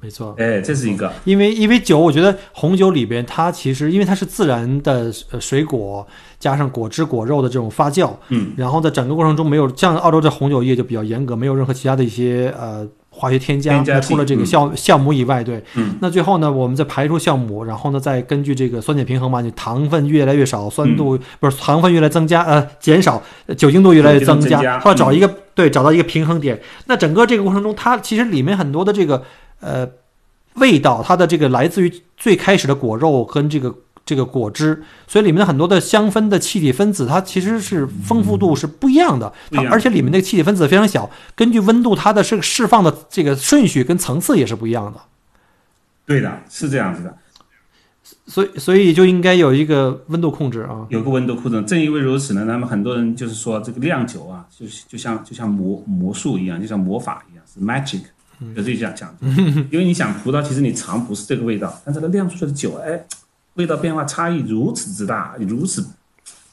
[0.00, 0.32] 没错。
[0.38, 6.06] 哎，这是一个，因为因为酒，我觉得红酒里边它其实因为它是自然的呃水果
[6.38, 12.86] 加上果汁果肉的这种发酵，嗯，然后在整个过程中没有像澳洲这红酒业就比较严格，没有任何其他的一些呃。
[13.20, 23.22] 化学添加，那除了这个酵酵母以外，对，嗯，那最后呢，我们再排出酵母，然后呢，再根据这个酸碱平衡嘛，你糖分越来越少，酸度不是糖分越来增加，呃，减少，
[23.58, 26.58] 酒精度越来越增加，后找一个对，找到一个平衡点。
[26.86, 29.22] 那整个这个过程中，它其实里面很多的这个
[29.60, 29.86] 呃
[30.54, 33.74] 味道，它的这个来自于最开始的果肉跟这个。
[34.10, 45.00] 这个果汁，所以里面的很多的香氛的气体分子，它其实是丰富度是不一样的，它而且里面那个气体分子非常小，根据温度它的这个释放的这个顺序跟层次也是不一样的。
[46.04, 47.16] 对的，是这样子的，
[48.26, 51.62] 所以所以就应该有一个温度控制啊，有个温度控制。
[51.62, 58.02] 正因为如此呢，那么很多人就是说这个酿酒啊，就是就像就像魔魔术一样，就像魔法一样，是 magic，
[58.56, 59.14] 就这样讲。
[59.70, 63.00] 因为你想葡萄，其实你尝不是这个味道，但这个酿出来的酒，哎。
[63.54, 65.84] 味道变化差异如此之大，如此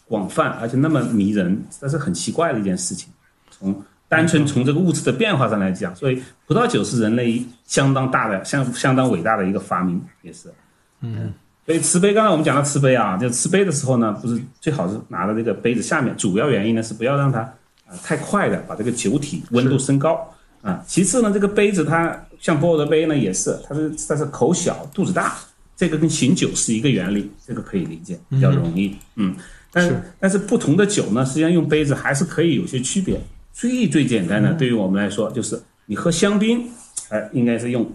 [0.07, 3.09] 广泛，而且那么迷人，这是很奇怪的一件事情。
[3.49, 10.53] 从单纯从这个物质的变化上来讲，所以葡萄酒是人类相当大的、相相当伟大的一个发明，也是。
[11.01, 11.33] 嗯。
[11.65, 20.81] 所以瓷杯，刚才我们讲到瓷杯啊，就瓷杯的时候呢，不是最好是拿到这个杯子下面，主要原因呢是不要让它啊太快的把这个酒体温度升高啊。
[20.87, 25.35] 其次呢，这个杯子它像波尔的杯呢也是，它是它是口小肚子大。
[25.77, 28.95] 这个跟醒酒是一个原理，这个可以理解，比较容易。
[29.15, 29.35] 嗯，
[29.71, 33.21] 但是但是不同的酒呢，实际上用杯子还是可以有些区别。
[33.53, 36.67] 最最简单的，对于我们来说，就是你喝香槟，
[37.09, 37.87] 哎，应该是用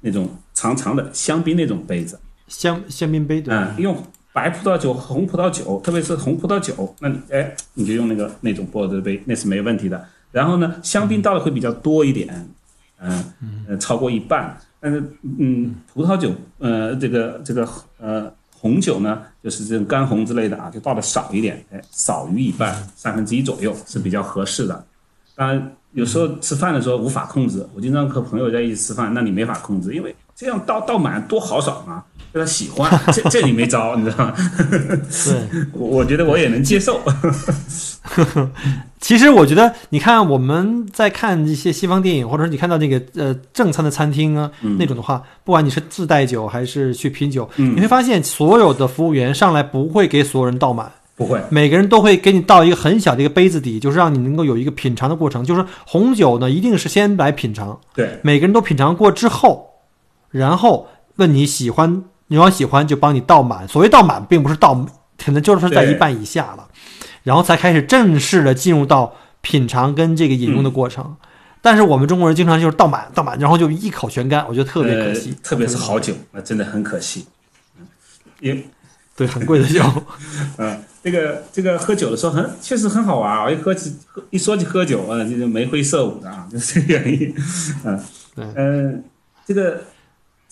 [0.00, 3.44] 那种长长的香槟那种杯子，香香槟杯。
[3.46, 10.02] 嗯，用白葡萄酒、红葡萄酒，特别是红葡萄酒，那你哎，你就用那个那种波尔多杯，那是没问题的。
[10.32, 12.48] 然后呢，香槟倒的会比较多一点，
[12.98, 13.24] 嗯，
[13.68, 14.58] 嗯，超过一半。
[14.84, 15.02] 但是，
[15.38, 17.66] 嗯，葡萄酒，呃，这个这个，
[17.98, 24.84] 呃，红酒呢，就是这种干红之类的啊，就倒的少一点，哎，少于一半，三分之一左右是比较合适的。
[25.34, 34.34] 当然，有时候吃饭的时候无法控制，我经常和朋友在一起吃饭，那你没法控制，因为这样倒倒满多豪爽啊，让他喜欢， 这这你没招，你知道吗？
[34.58, 37.00] 对， 我我觉得我也能接受。
[39.00, 55.44] 其实我觉得，你看我们在看一些西方电影，或者说你看到那个呃正餐的餐厅啊那种的话，不管你是自带酒还是去品酒，你会发现所有的服务员上来不会给所有人倒满，不会，每个人都会给你倒一个很小的一个杯子底，就是让你能够有一个品尝的过程。
[55.44, 59.70] 就是红酒呢，一定是先来品尝，对，每个人都品尝过之后，
[60.38, 63.68] 然后问你喜欢，你要喜欢就帮你倒满。
[63.68, 64.84] 所谓倒满，并不是倒，
[65.16, 66.66] 可能就是在一半以下了。
[67.22, 71.16] 然后才开始正式的进入到品尝跟这个饮用的过程，
[71.62, 75.34] 但是我们中国人经常就是倒满倒满，然后就一口全干，我觉得特别可惜。
[75.42, 77.26] 特别是好酒，那真的很可惜。
[78.40, 78.60] 也
[79.16, 79.82] 对，很贵的酒。
[80.58, 83.48] 嗯，这个这个喝酒的时候很确实很好玩啊！
[83.48, 87.34] 一喝起喝一说起喝酒啊，就是眉飞色舞的啊，就是这个原因。
[87.84, 88.04] 嗯，
[88.56, 89.04] 嗯，
[89.46, 89.80] 这个。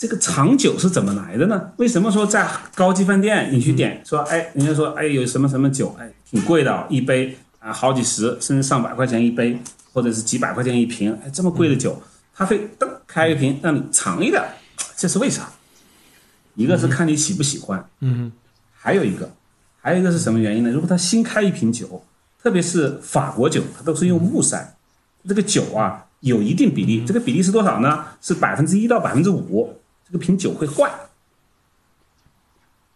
[0.02, 1.70] 这个长酒是怎么来的呢？
[1.76, 9.56] 为什么说在高级饭店你去点说，哎，人家说，哎，有什么什么酒，哎，挺贵的，一杯啊，好几十甚至上百块钱一杯，
[9.92, 12.02] 或者是几百块钱一瓶，哎，这么贵的酒，
[12.34, 14.42] 他会噔开一瓶让你尝一点，
[14.96, 15.48] 这是为啥？
[16.56, 18.32] 一个是看你喜不喜欢，嗯，
[18.74, 19.30] 还有一个，
[19.80, 20.70] 还有一个是什么原因呢？
[20.72, 22.04] 如果他新开一瓶酒，
[22.42, 24.74] 特别是法国酒，它都是用木塞，
[25.28, 28.04] 这个酒啊有一定比例，这个比例是多少呢？
[28.20, 29.78] 是百分之一到百分之五。
[30.12, 30.90] 这个瓶酒会坏，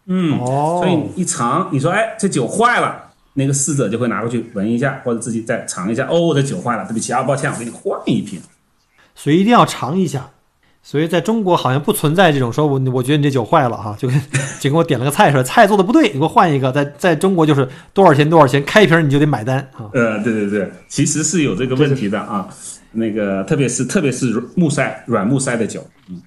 [0.05, 8.39] 嗯，哦，所以一尝，你说，哎，这酒坏了，那个侍者就会拿过去闻一下，或者自己再尝一下，哦，这酒坏了，对不起啊，抱歉，我给你换一瓶。
[9.15, 10.29] 所以一定要尝一下。
[10.83, 14.21] 所以在中国好像不存在这种说，我我觉得你这酒坏了哈，就跟
[14.61, 16.71] 就跟我点了个菜似的，菜做的不对，你给我换一个。
[16.71, 19.89] 在在中国就是多少钱多少钱，开一瓶你就得买单啊。
[19.93, 22.47] 呃，对对对，其实是有这个问题的啊。
[22.91, 26.21] 那个特别是特别是木塞软木塞的酒，嗯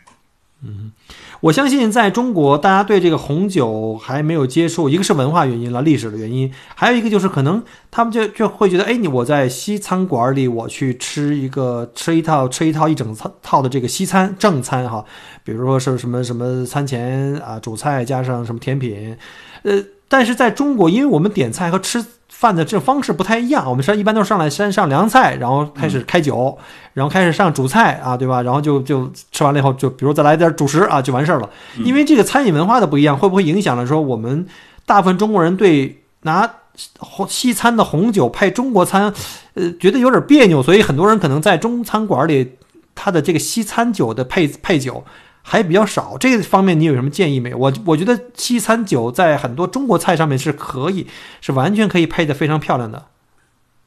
[0.62, 0.92] 嗯
[1.40, 15.03] 我相信在中国，大家对这个红酒还没有接触，一个是文化原因了，历史的原因，还有一个就是可能他们就就会觉得，哎，你我在西餐馆里，我去吃一个吃一套吃一套一整套的这个西餐正餐哈，
[15.44, 19.16] 比如说是什么什么餐前啊主菜加上什么甜品，
[19.62, 26.57] 呃，但是在中国，因为我们点菜和吃饭的这种方式不太一样，我们上一般都是上来先上凉菜，然后开始开酒，
[26.95, 28.40] 然后开始上主菜啊，对吧？
[28.40, 31.51] 然后就就吃完了以后，就比如再来点主食啊，就完事儿了。
[31.85, 34.47] 因为这个餐饮文化的不一样，会不会影响了说我们
[34.87, 36.51] 大部分中国人对拿
[36.99, 39.12] 红西餐的红酒配中国餐，
[39.55, 42.53] 呃，觉得有点别扭，所以很多人可能在中餐馆里，
[42.95, 45.05] 他的这个西餐酒的配配酒。
[45.42, 47.59] 还比较少，这个方面你有什么建议没有？
[47.59, 51.07] 我我觉得西餐酒在很多中国菜上面是可以，
[51.40, 53.07] 是完全可以配的非常漂亮的。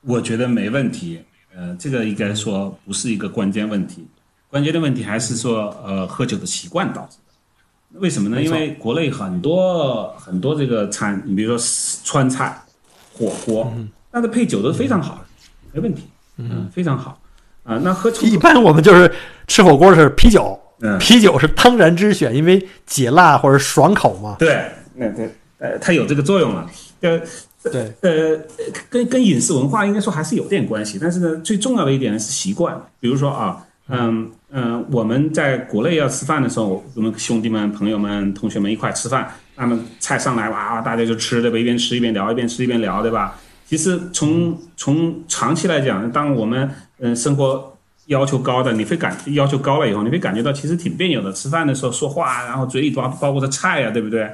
[0.02, 1.22] 我觉得没问题，
[1.56, 4.06] 呃，这个应该说不是一个关键问题，
[4.50, 8.00] 关键的问题还是说呃喝酒的习惯导致的。
[8.00, 8.42] 为什么呢？
[8.42, 11.68] 因为国内很多很多这个餐，你比如说
[12.04, 12.60] 川菜、
[13.14, 13.72] 火锅，
[14.12, 15.22] 那的配酒都非常好的，
[15.72, 16.04] 没问题，
[16.38, 17.22] 嗯，非常好
[17.64, 17.78] 啊。
[17.78, 19.10] 那喝一般我们就是
[19.48, 20.60] 吃火锅是啤酒。
[20.82, 24.36] 嗯，啤酒是当然之选，因为解辣或者爽口嘛。
[24.40, 26.70] 对，那对，呃，它有这个作用了。
[27.02, 27.22] 呃，
[27.72, 28.38] 对，呃，
[28.90, 30.98] 跟跟饮食文化应该说还是有点关系。
[31.00, 32.76] 但是呢，最重要的一点呢是习惯。
[33.00, 41.58] 比如说啊，嗯嗯，我们在国内要吃饭的时候，我们兄弟们、朋友们、同学们一块吃饭，那么菜上来哇，大家就吃对吧？
[41.58, 43.36] 一边吃一边聊，一边吃一边聊，对吧？
[43.66, 47.70] 其实从从长期来讲，当我们嗯生活。
[48.08, 51.32] 要求高的，你会感要求高了以后，你会感觉到其实挺别扭的。
[51.32, 54.30] 吃饭的时候说话，然后嘴里包包括着菜呀，对不对？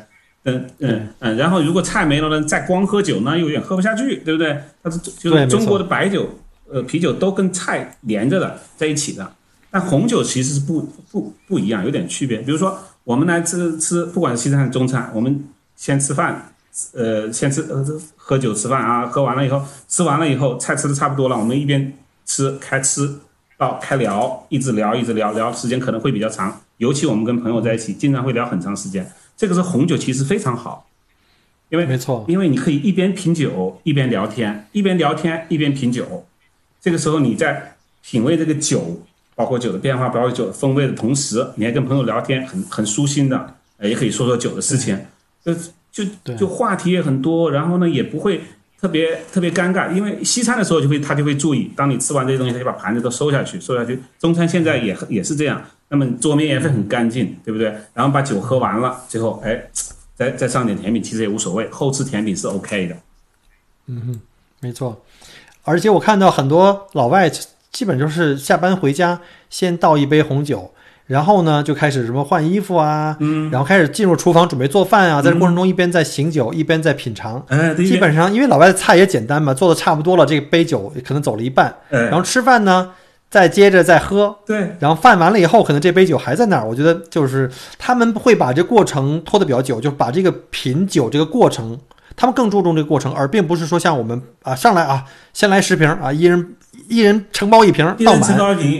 [0.45, 1.37] 嗯嗯嗯。
[1.37, 4.57] 然后如果菜没了呢，再光喝酒呢，又有点喝不下去，对不对？
[4.81, 6.27] 它是就是中国的白酒，
[6.71, 9.31] 呃，啤酒都跟菜连着的在一起的。
[9.69, 12.39] 但红酒其实是不不不一样，有点区别。
[12.39, 15.43] 比如说我们来吃吃，不管是西餐还是中餐，我们
[15.75, 16.53] 先吃饭，
[16.93, 21.93] 呃，先吃呃喝酒吃饭啊，喝完了以后，吃完了以后，菜吃的差不多了，我们一边
[22.25, 23.19] 吃开吃。
[23.59, 26.61] 到开聊，一直聊，一直聊聊，时间可能会比较长。
[26.77, 29.11] 尤其我们跟朋友在一起，经常会聊很长时间。
[29.35, 30.87] 这个是红酒其实非常好，
[31.67, 36.25] 因为没错，因为你可以一边品酒一边聊天，一边聊天一边品酒。
[36.79, 39.01] 这个时候你在品味这个酒，
[39.35, 44.97] 包括酒的变化，包括酒的风味的同时，你还跟朋友聊天，很很舒心的，也可以说说酒的事情。
[45.43, 45.53] 就
[45.91, 48.39] 就就话题也很多，然后呢也不会。
[48.81, 53.99] 特别特别尴尬，因为西餐的时候就会他就会注意，当你吃完这些东西，他就把盘子都收下去，收下去。
[54.17, 57.73] 中餐现在也也是这样，那么桌面也会很干净，对不对？
[57.93, 59.61] 然后把酒喝完了，最后哎，
[60.15, 62.95] 再再上点甜品，其实也无所谓，后吃甜品是 OK 的。
[63.87, 64.21] 嗯哼，
[64.61, 65.03] 没错。
[65.63, 67.29] 而且我看到很多老外
[67.71, 70.73] 基本就是下班回家先倒一杯红酒。
[71.09, 77.43] 然后呢，就开始什么换衣服啊，嗯，然后开始进入厨房准备做饭啊，在这过程中一边在醒酒，一边在品尝。
[77.47, 81.75] 哎，基本上因为老外的菜也简单嘛，做的差不多了，这杯酒可能走了一半。
[81.89, 82.91] 然后吃饭呢，
[83.27, 84.37] 再接着再喝。
[84.45, 86.67] 对，然后饭完了以后，可能这杯酒还在那儿。
[86.67, 91.75] 我觉得就是他们会把这过程拖得比较久，就把这个品酒这个过程，
[92.15, 96.55] 他们更注重这个过程，而并不是说像我们啊上来啊先来十瓶啊，一人
[96.87, 98.37] 一人承包一瓶倒满，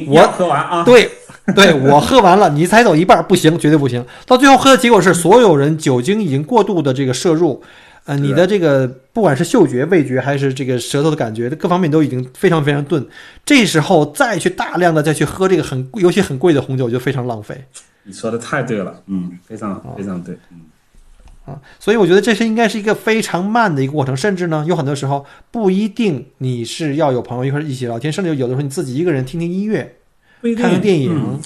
[0.07, 1.09] 我喝完啊，对。
[1.55, 4.05] 对我喝完了，你才走一半不行，绝对不行。
[4.25, 7.61] 到最后喝的结果是，所有人酒精已经过度的这个摄入，
[8.05, 13.05] 呃，你的这个不管是嗅觉、味觉还是这个舌头的感觉，各方面都已经非常非常钝。
[13.45, 17.63] 这时候再去大量的再去喝这个很尤其很贵的红酒，就非常浪费。
[18.03, 20.61] 你说的太对了，嗯，非常非常对，嗯
[21.45, 29.97] 啊，所以我觉得这是应该是一个非常慢的一个过程，甚至呢，有很多时候不一定你是要有朋友一块一起聊天，甚至有的时候你自己一个人听听音乐。
[30.41, 31.39] 看看电影，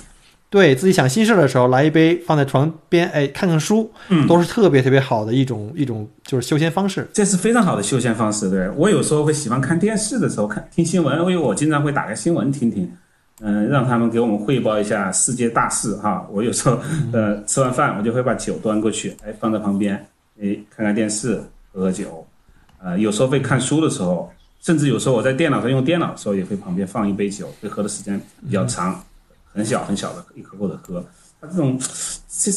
[0.50, 3.92] 对自己想心事的时候，来一杯放在床边，哎，看看书，
[4.28, 7.08] 都是特别特别好的一种一种就是休闲方式。
[7.12, 8.50] 这是非常好的休闲方式。
[8.52, 12.88] 对我有时候会喜欢看电视的时候看听新闻，因为我经常会打开新闻听听，
[13.42, 16.28] 嗯，让他们给我们汇报一下世界大事哈。
[16.32, 16.78] 我有时候
[17.12, 19.96] 呃吃完饭，我就会把酒端过去，哎，放在旁边，
[20.40, 22.24] 哎，看看电视，喝喝酒，
[22.84, 24.32] 呃，有时候会看书的时候。
[24.64, 29.04] 甚至有时候我在电脑上用电脑的时候，也会旁边放一杯酒，会喝的时间比较长，
[29.54, 31.06] 很小很小的一口口的喝。
[31.40, 31.78] 它这种，
[32.28, 32.52] 这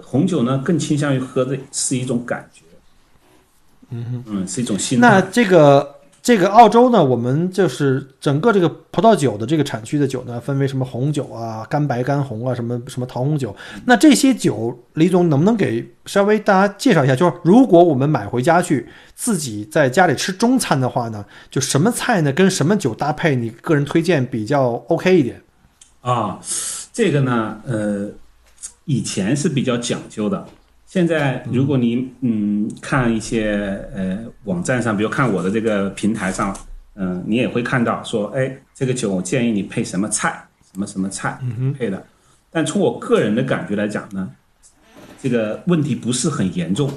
[0.00, 2.62] 红酒呢，更倾向于喝的是一种感觉，
[3.90, 5.08] 嗯嗯，是一种心态。
[5.10, 5.97] 那这个。
[6.28, 13.56] 这个澳洲呢，我们就是整个这个葡萄酒的这个产区的酒呢，分为什么红酒啊、干白、干红啊，什么什么桃红酒。
[13.86, 17.16] 那这些酒，李总能不能给稍微大家介绍一下？
[17.16, 25.40] 就是如果我们买回家去自己在家里吃中餐的话呢，就什么菜呢跟什么酒搭配，你个人推荐比较 OK 一点？
[26.02, 26.38] 啊，
[26.92, 28.10] 这个呢，呃，
[28.84, 30.46] 以前是比较讲究的。
[30.88, 36.56] 现在，如果你嗯看一些呃网站上，比如看我的这个平台上，
[36.94, 41.38] 嗯，你也会看到说，哎，这个酒我建议你配什么菜，什么什么菜
[41.78, 42.02] 配的。
[42.50, 44.30] 但从我个人的感觉来讲呢，
[45.20, 46.90] 这个问题不是很严重。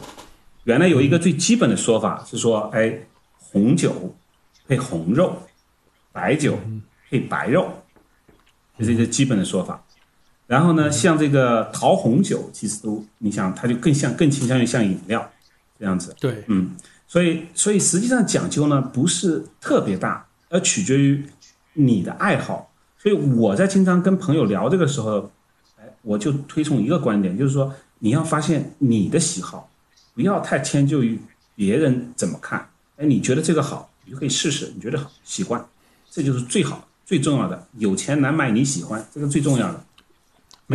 [0.63, 2.97] 原来有一个最基本的说法是说，哎，
[3.35, 4.15] 红酒
[4.69, 5.35] 配红肉，
[6.13, 6.57] 白酒
[7.09, 7.69] 配白肉，
[8.79, 9.83] 这是一个基本的说法。
[10.51, 15.31] 然后呢，像这个桃红酒，其实都你想，它就更像更倾向于像饮料
[15.79, 16.13] 这样子。
[16.19, 16.71] 对，嗯，
[17.07, 21.23] 所以所以实际上讲究呢不是特别大，而取决于
[21.71, 22.69] 你的爱好。
[22.97, 25.31] 所以我在经常跟朋友聊这个时候，
[25.79, 29.69] 哎，我就推崇一个观点，就是说你要发现你的喜好，
[30.13, 31.17] 不要太迁就于
[31.55, 32.67] 别人怎么看。
[32.97, 35.65] 哎，你觉得这个好，你就可以试试，你觉得好，喜欢，
[36.09, 37.65] 这就是最好最重要的。
[37.77, 39.81] 有钱难买你喜欢，这个最重要的。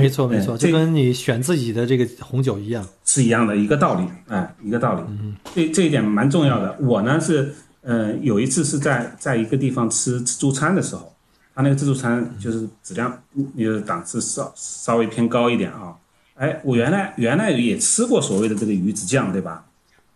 [0.02, 5.02] 没错，没错，就跟你选自己的这个红酒一样，是一样的一个道理，哎，一个道理。
[5.08, 6.76] 嗯这这一点蛮重要的。
[6.80, 11.14] 我呢是，呃，有一次是在在一个地方吃自助餐的时候，
[11.54, 13.22] 他那个自助餐就是质量，
[13.54, 15.96] 那个档次稍稍微偏高一点啊。
[16.34, 19.64] 哎，我原来原来也吃过所谓的这个鱼子酱，对吧？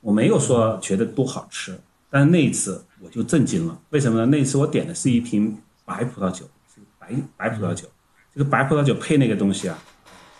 [0.03, 1.79] 我没有说觉得多好吃，
[2.11, 3.79] 但是那一次我就震惊了。
[3.91, 4.27] 为什么呢？
[4.27, 5.57] 那一次我点的是一瓶
[5.87, 7.87] 白葡萄酒，是白白葡萄酒。
[8.35, 9.79] 这个白葡萄酒配那个东西啊，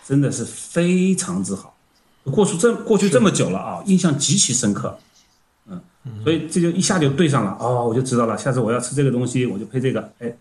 [0.05, 1.75] 真的是非常之好。
[2.25, 4.97] 过去这过去这么久了啊，印象极其深刻。
[5.67, 5.81] 嗯，
[6.23, 8.37] 所以这就一下就对上了哦，我就知道了。
[8.37, 10.11] 下次我要吃这个东西，我就配这个。
[10.19, 10.31] 哎，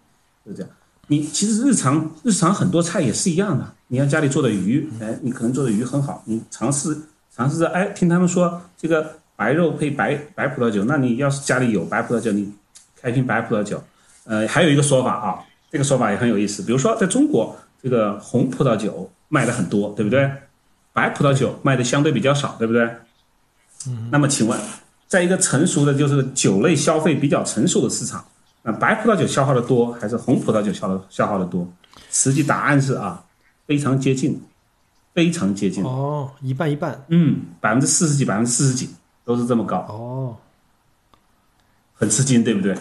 [0.47, 0.71] 就这样。
[1.09, 3.73] 你其实日常日常很多菜也是一样的。
[3.89, 6.97] 你要家里做的鱼，哎，你可能做的鱼很好，你尝试
[7.35, 12.53] 尝试着，哎，听他们说这个白肉配白白葡萄酒，那你要是家里有白葡萄酒，你
[13.01, 13.83] 开瓶白葡萄酒。
[14.25, 15.41] 呃，还有一个说法啊。
[15.71, 20.31] 这个说法也很有意思，比如说在中国，这个红葡萄酒卖的很多，对不对？
[20.93, 22.83] 白葡萄酒卖的相对比较少，对不对？
[23.87, 24.09] 嗯。
[24.11, 24.59] 那么请问，
[25.07, 28.25] 在一个成熟的，就是酒类消费比较成熟的市场，
[28.63, 31.67] 那白葡萄酒消耗的多，还是红葡萄酒消的消耗的多？
[32.11, 33.25] 实际答案是啊，
[33.67, 34.43] 非常接近，
[35.15, 35.85] 非常接近。
[35.85, 37.05] 哦，一半一半。
[37.09, 38.91] 嗯，百分之四十几，百分之四十几，
[39.25, 39.77] 都是这么高。
[39.89, 40.37] 哦，
[41.95, 42.77] 很吃惊，对不对？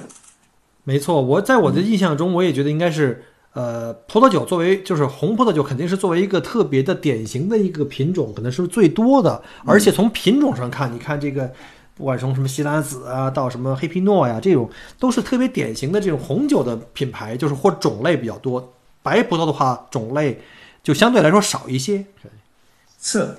[0.90, 3.24] 没错，我在我的印象中，我也觉得应该是，
[3.54, 9.40] 呃，葡萄酒作为就是红葡萄酒，肯定是作为一个特别的典型的一个品种，可能是最多的。
[9.68, 11.52] 而且从品种上看，你看这个，
[11.94, 14.68] 不管从什么西拉子啊，到什么黑皮诺呀，这种
[14.98, 18.74] 都是特别典型的这种红酒的品牌，就是或种类比较多。
[19.04, 20.42] 白葡萄的话，种类
[20.82, 22.04] 就相对来说少一些。
[23.00, 23.36] 是，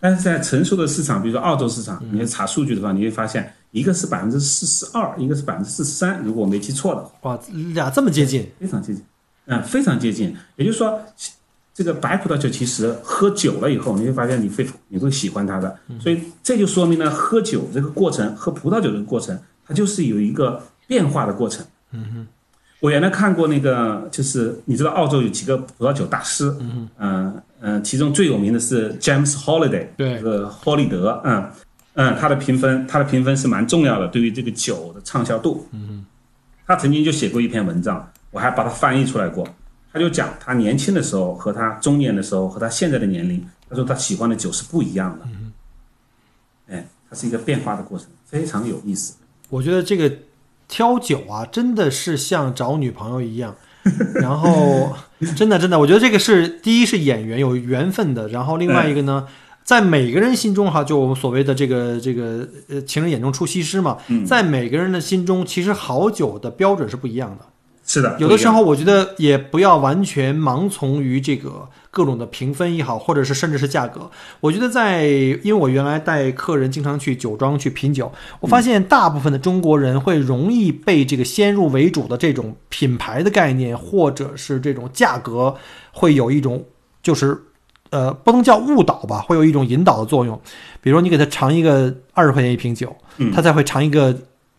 [0.00, 3.54] 但是在成熟的市场，比如说澳洲市场，你查数据的话，你会发现。
[3.72, 7.10] 一个是百分之四十二，一个是百分之四十三，如果我没记错的话。
[7.22, 7.40] 哇，
[7.72, 9.04] 俩这么接近，非常接近，
[9.46, 10.36] 嗯，非常接近。
[10.56, 11.00] 也就是说，
[11.72, 15.78] 这个白葡萄酒其实喝酒了以后，你会发现你会你会喜欢它的。
[16.00, 21.64] 所以这就说明呢，喝酒这个过程，喝葡萄酒这个过程，它就是有一个变化的过程。
[21.92, 22.26] 嗯哼，
[22.80, 31.48] 我原来看过那个，就是你知道澳洲有几个葡萄酒大师，嗯嗯嗯，其中最有名的是 James Holiday，对，这个霍利德，嗯。
[31.94, 35.66] 嗯，他的评分，他的评分是蛮重要的，对于这个酒的畅销度。
[35.72, 36.06] 嗯，
[36.66, 39.46] 他曾经就写过一篇文章，我还把它翻译出来过。
[39.92, 45.26] 他就讲他年轻的时候和他中年的时候和他现在的年龄，他说他喜欢的酒是不一样的。
[45.26, 45.52] 嗯，
[46.68, 49.14] 哎，它是一个变化的过程，非常有意思。
[49.48, 50.12] 我觉得这个
[50.68, 53.56] 挑酒啊，真的是像找女朋友一样。
[54.14, 54.94] 然后，
[55.34, 59.26] 真的真的，我觉得这个是第一是演员有缘分的，然后另外一个呢。
[59.62, 63.98] 在每个人心中，哈，就我们所谓的这个这个呃，情人眼中出西施嘛。
[64.26, 67.46] 在每个人的心中，其实好酒的标准是不一样的。
[67.86, 74.10] 是的，有的时候我觉得也不要完全盲从于这个各种的评分也好，或者是甚至是价格。
[74.40, 85.54] 我觉得在，因为我原来带客人经常去酒庄去品酒，我发现大部分的中国人会容易被这个先入为主的这种品牌的概念，或者是这种价格，
[85.92, 86.64] 会有一种
[87.02, 87.44] 就是。
[87.90, 90.40] 呃，不能叫误导吧，会有一种引导的作用。
[90.80, 92.96] 比如你给他尝一个二十块钱一瓶酒，
[93.34, 94.16] 他才会尝一个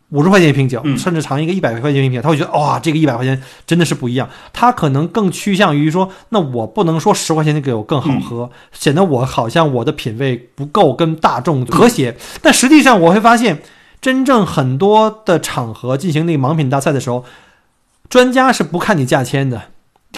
[0.10, 4.30] 五十块钱一瓶酒，甚至尝一个一百块钱一瓶，他会觉得哇，这个一百块钱真的是不一样。
[4.52, 12.18] 他可能更趋向于说，那我不能说十块钱的给我更好喝，显得我好像我的品味不够跟大众和谐。
[12.42, 13.62] 但实际上我会发现，
[14.02, 17.24] 真正很多的场合进行那个盲品大赛的时候，
[18.10, 19.62] 专家是不看你价签的，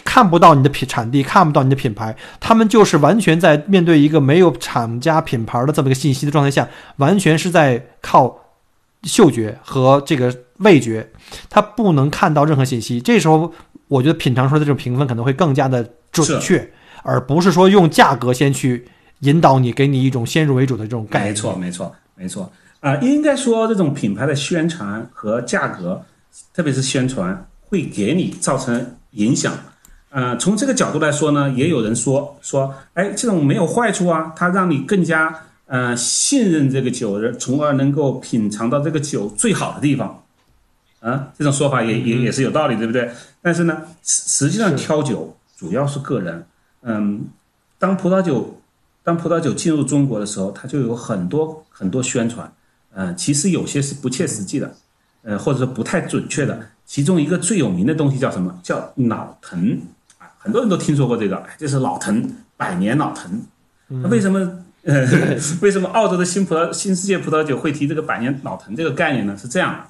[0.04, 6.68] 看不到你的品产地，看不到你的品牌，他们就是完全在面对一个没有厂家品牌的这么一个信息的状态下，
[6.98, 8.36] 完全是在靠
[9.04, 11.08] 嗅觉和这个味觉，
[11.50, 13.00] 他不能看到任何信息。
[13.00, 13.52] 这时候，
[13.88, 16.68] 我觉得品尝出来的这种评分可能会更加的准确，
[17.04, 18.86] 而不是说用价格先去
[19.20, 21.32] 引导你，给你一种先入为主的这种概念。
[21.32, 22.52] 没错，没错，没错。
[22.80, 26.04] 啊，应该说这种品牌的宣传和价格，
[26.54, 29.54] 特别是宣传，会给你造成影响。
[30.14, 35.36] 呃，从这个角度来说呢，也有人说说，哎，这种没有坏处啊，它让你更加
[35.66, 40.24] 呃信任这个酒，从而能够品尝到这个酒最好的地方。
[41.00, 43.10] 啊，这种说法也也也是有道理，对不对？
[43.42, 46.46] 但是呢，实实际上挑酒主要是个人。
[46.84, 47.26] 嗯，
[47.80, 48.62] 当葡萄酒
[49.04, 52.54] 当葡萄酒进入中国的时候，它就有很多很多宣传。
[52.94, 54.76] 嗯，其实有些是不切实际的，
[55.24, 56.68] 呃，或者说不太准确的。
[56.86, 58.60] 其中一个最有名的东西叫什么？
[58.62, 59.78] 叫老藤啊，
[60.44, 63.42] 很多人都听说过这个，这是老藤，百年老藤。
[63.88, 64.40] 那为什么
[64.84, 65.08] 呃，
[65.64, 69.38] 为什么澳洲的新葡萄新世界葡萄酒会提这个百年老藤这个概念呢？
[69.38, 69.86] 是这样的，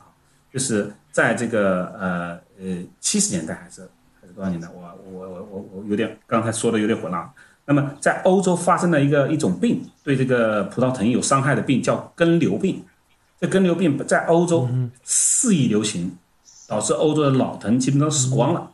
[0.53, 3.81] 就是在这个呃呃七十年代还是
[4.21, 4.67] 还是多少年代？
[4.75, 4.81] 我
[5.11, 7.27] 我我我我有点刚才说的有点混乱。
[7.65, 12.83] 那么在欧洲发生了一个一种病，对这个葡萄藤有伤害的病，叫根瘤病。
[13.39, 14.69] 这根瘤病在欧洲
[15.03, 16.15] 肆意流行，
[16.67, 18.71] 导致欧洲的老藤基本上死光了，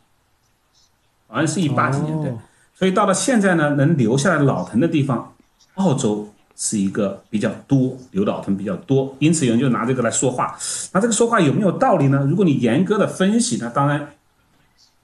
[1.30, 2.34] 好像是一八几年对。
[2.76, 5.34] 所以到了现在呢，能留下来老藤的地方，
[5.76, 6.28] 澳洲
[6.58, 9.16] 是一个比较多，留老藤比较多。
[9.20, 10.58] 因此有人就拿这个来说话。
[10.92, 12.28] 那这个说话有没有道理呢？
[12.30, 14.10] 如果你严格的分析，那当然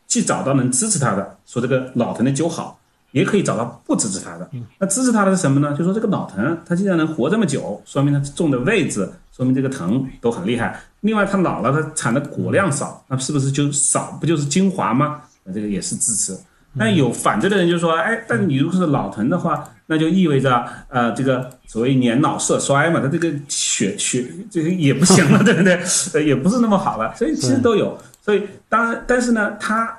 [0.08, 2.80] 既找到能支持他的，说这个老藤的酒好。
[3.12, 5.74] 也可以找到不支持他的，那支持他的是什么呢？
[5.74, 10.78] 就说这个老藤，它既然能活这么久，说明它种的位置，说明这个藤都很厉害。
[11.00, 14.18] 另外，它老了，它产的果量少，那是不是就少？
[14.20, 15.22] 不就是精华吗？
[15.46, 16.38] 那这个也是支持。
[16.78, 25.80] 但有反对的人就说，哎，但你如果是老藤的话，那就意味着，呃，这个所谓年老色衰嘛，它这个血血这个也不行了， 对不对？
[26.14, 27.16] 呃，也不是那么好了。
[27.16, 27.98] 所以其实都有。
[28.22, 29.98] 所以当然，但是呢，它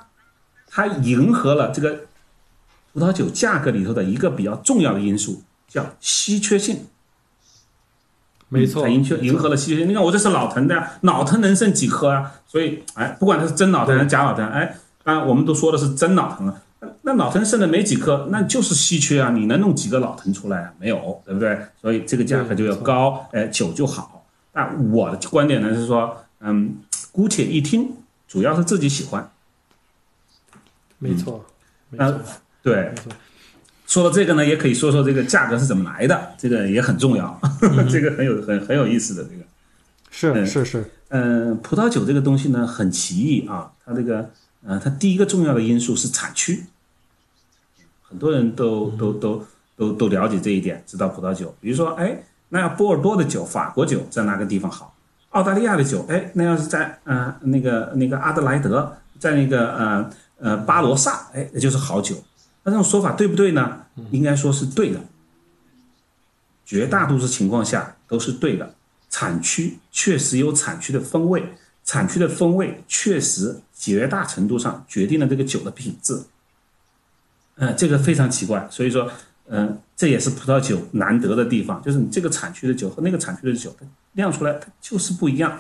[0.68, 2.00] 它迎合了这个。
[2.92, 6.86] 葡萄酒价格里头的一个比较重要的因素叫稀缺性，
[8.48, 9.90] 没错，迎缺迎合了稀缺性。
[9.90, 12.32] 你看我这是老藤的，老藤能剩几颗啊？
[12.46, 14.74] 所以，哎，不管它是真老藤还是假老藤，哎，
[15.06, 16.62] 当然我们都说的是真老藤啊。
[17.02, 19.30] 那老藤剩的没几颗，那就是稀缺啊！
[19.30, 20.72] 你能弄几个老藤出来啊？
[20.80, 21.56] 没有，对不对？
[21.80, 24.26] 所以这个价格就要高，哎，酒就好。
[24.52, 26.78] 但我的观点呢是说，嗯，
[27.12, 27.92] 姑且一听，
[28.26, 29.30] 主要是自己喜欢。
[30.98, 31.44] 没错，
[31.90, 32.20] 没错。
[32.62, 32.92] 对，
[33.86, 37.40] 说到这个呢，也可以说说这个价格是怎么来的，这个也很重要，
[37.88, 39.44] 这个很有很很有意思的这个，
[40.10, 44.28] 是是是，嗯，葡萄酒这个东西呢很奇异啊，它这个
[44.66, 46.64] 呃，它第一个重要的因素是产区，
[48.02, 49.46] 很多人都都都
[49.76, 54.94] 都都了解这一点，知道葡萄酒，比如说哎，那要波尔多的酒，法国酒在哪个地方好？
[55.30, 62.16] 澳大利亚的酒，哎，那要是在呃那个那个阿德莱德，在那个呃呃巴罗萨，哎，那就是好酒。
[62.64, 63.82] 那这种说法对不对呢？
[64.10, 65.00] 应该说是对的，
[66.64, 68.74] 绝大多数情况下都是对的。
[69.08, 71.42] 产区确实有产区的风味，
[71.86, 76.20] 产区的风味确实绝大程度上决定了这个酒的品质。
[77.54, 79.10] 嗯，这个非常奇怪，所以说，
[79.48, 85.58] 嗯，这也是葡萄酒难得的地方，就是你这个产区的酒和那个产区的酒，它酿出来它就是不一样。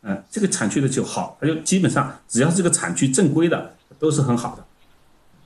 [0.00, 4.64] 嗯，这个产区的酒好，它就基本上只要是这个产区正规的，都是很好的。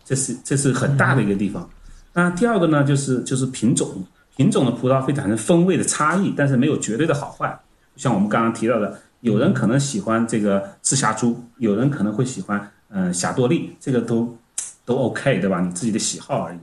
[0.04, 1.68] 这是这是很大的一个地方，
[2.14, 4.06] 那第二个呢，就是就是品种，
[4.36, 7.58] 品种的葡萄会产生风味的差异，但是没有绝对的好坏。
[7.96, 14.36] 像我们刚刚提到的，有人可能喜欢这个赤霞珠，有人可能会喜欢嗯霞多丽，这个都
[14.84, 15.60] 都 OK，对吧？
[15.60, 16.58] 你自己的喜好而已，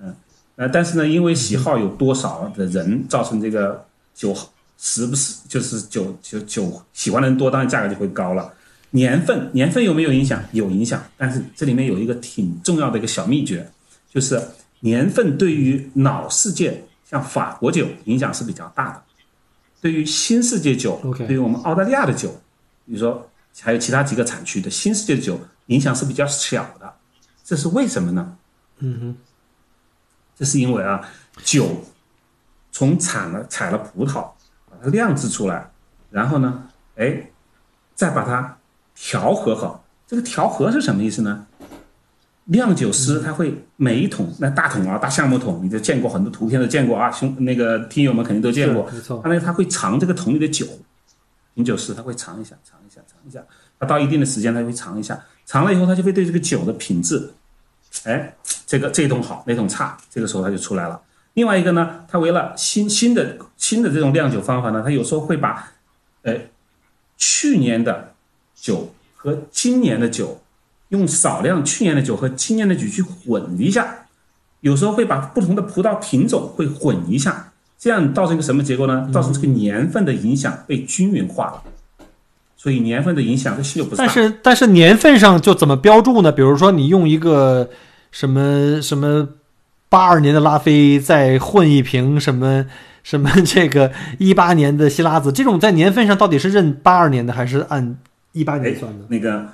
[0.00, 0.14] 嗯
[0.56, 3.84] 呃，但是呢，因为喜好有多少的人造成这个
[4.14, 4.34] 酒
[4.78, 8.52] 时不时就是酒酒酒喜欢的人多，当然价格就会高了。
[8.90, 10.42] 年份，年份有没有影响？
[10.52, 13.68] 有影响，但是这里面有一个挺重要的一个小秘诀，
[14.08, 14.40] 就是
[14.80, 19.02] 年份对于老世界，像法国酒影响是比较大的，
[19.86, 22.28] 对于新世界酒，对于我们澳大利亚的酒，
[22.86, 23.30] 比如说
[23.60, 26.92] 还有其他几个产区的新世界的酒，影响是比较小的，
[27.44, 28.36] 这是为什么呢？
[28.78, 29.16] 嗯哼，
[30.34, 31.08] 这是因为啊，
[31.44, 31.84] 酒
[32.72, 34.28] 从产了采了葡萄，
[34.68, 35.70] 把它酿制出来，
[36.10, 37.30] 然后呢，哎，
[37.94, 38.58] 再把它。
[38.98, 41.46] 调和好，这个调和是什么意思呢？
[42.48, 48.88] 酿酒师他会每一桶那大桶啊，大橡木桶，你都见过很多图片都见过啊，兄那个听友们肯定都见过。
[48.92, 49.20] 没错。
[49.22, 50.64] 他呢他会尝这个桶里的酒，
[51.54, 53.42] 品酒师他会尝一下，尝一下，尝一下，
[53.80, 57.30] 他到一定的时间他会尝一下，尝了以后他就会对这个酒的品质，
[58.04, 58.32] 哎，
[58.64, 61.00] 这个这桶好，那桶差，这个时候他就出来了。
[61.34, 65.72] 另外一个呢，他为了新新的新的这种酿酒方法呢，他有时候会把，
[66.22, 66.34] 呃，
[67.16, 68.14] 去年的
[68.54, 70.40] 酒和今年的酒，
[70.88, 74.06] 用少量去年的酒和今年的酒去混一下，
[74.60, 79.08] 有时候会把不同的葡萄品种会混一下，这样造成一个什么结果呢？
[79.12, 81.62] 造成这个年份的影响被均匀化了，
[82.56, 83.98] 所以年份的影响这新酒不是。
[83.98, 86.30] 但是但是年份上就怎么标注呢？
[86.32, 87.68] 比如说你用一个
[88.10, 89.28] 什么什么
[89.88, 92.66] 八二年的拉菲，再混一瓶什么
[93.02, 97.96] 什么 这个一八年的希拉子，这种在年份上到底是认八二年的还是按
[98.32, 99.04] 一八年算的？
[99.08, 99.46] 那个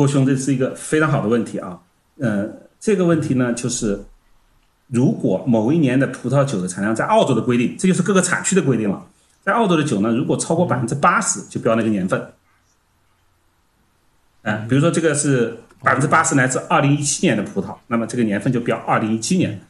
[0.00, 1.78] 郭兄，这是一个非常好的问题啊。
[2.20, 2.48] 呃，
[2.80, 4.02] 这个问题呢，就是
[4.86, 9.06] 如果某一年的葡萄酒的产量在澳洲的规定，这就是各个产区的规定了。
[9.42, 12.32] 在澳洲的酒呢，如果超过百分之八十，就标那个年份。
[14.40, 19.60] 哎、比如说这个是百分之八十来自二零一七年的葡萄，那么这个年份就标二零一七年。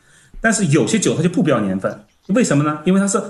[0.40, 2.80] 但是有些酒它就不标年份，为什么呢？
[2.84, 3.20] 因为它是，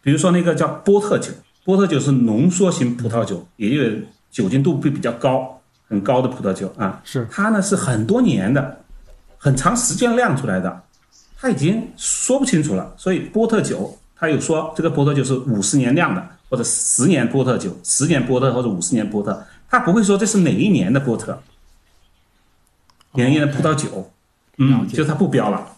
[0.00, 1.32] 比如说那个叫波特酒，
[1.66, 5.60] 波特酒是浓缩型葡萄酒，也有酒精度会比较高、
[5.92, 6.98] 很高的葡萄酒啊。
[7.04, 8.80] 是它呢是很多年的，
[9.36, 10.82] 很长时间酿出来的，
[11.38, 12.94] 它已经说不清楚了。
[12.96, 21.38] 所以波特酒它有说这个波特酒是五十年酿的，或者十年波特酒，十年波特或者五十年波特，它不会说这是哪一年的波特，
[23.12, 24.06] 哪一年的葡萄酒，了
[24.56, 25.76] 嗯，就是它不标了。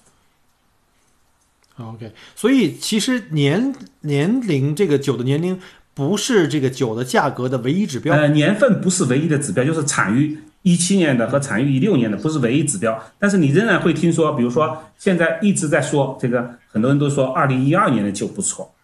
[1.76, 5.60] OK，所以其实年年龄这个酒的年龄
[5.94, 8.14] 不是这个酒的价格的唯一指标。
[8.14, 13.00] 呃，年份不是唯一的指标，就是产于一七年的和产于一六年的不是唯一指标。
[13.18, 18.74] 但是你仍然会听说，比如说现在一直在说这个，很多人都说二零一二年的酒不错，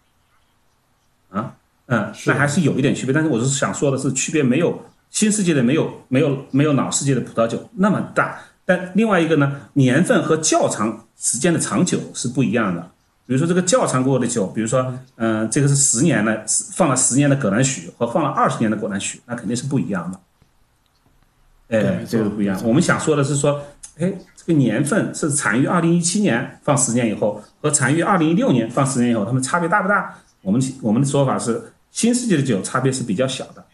[1.31, 1.55] 啊，
[1.87, 3.13] 嗯，那还是有一点区别。
[3.13, 8.39] 但是我是想说的是，区别没有新世界的没有没有没有老世界的葡萄酒那么大。
[8.65, 12.91] 但另外一个呢，年份和较长时间的长久是不一样的。
[13.31, 20.18] 比如说这个窖藏过的酒，比如说，嗯、这个是十年的，放了十年的葛兰许和放了二十年的葛兰许，那肯定是不一样的。
[21.68, 23.62] 哎这个不一样我们想说的是说，
[24.01, 30.18] 哎，这个年份是产于二零一七年放十年以后，和产于二零一六年放十年以后，它们差别大不大？
[30.43, 33.64] 我们我们的说法是，新世界的酒差别是比较小的。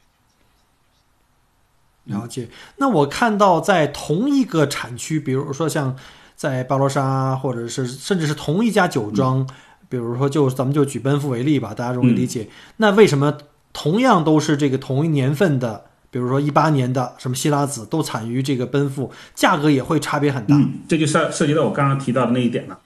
[2.05, 2.51] 了解。
[2.77, 5.97] 那我看到在同一个产区，比如说像
[6.37, 9.49] 在巴罗沙，或者是甚至是同一家酒庄，
[9.89, 12.49] 比如说就咱们就举奔富为例吧，大家容易理解。
[12.77, 13.39] 那为什么
[13.73, 20.55] 同样都是这个同一年份的，比如说一八年的什么希拉子都产于这个奔富，价格也会差别很大？
[20.57, 22.79] 嗯，这就涉涉及到我刚刚提到的那一点了，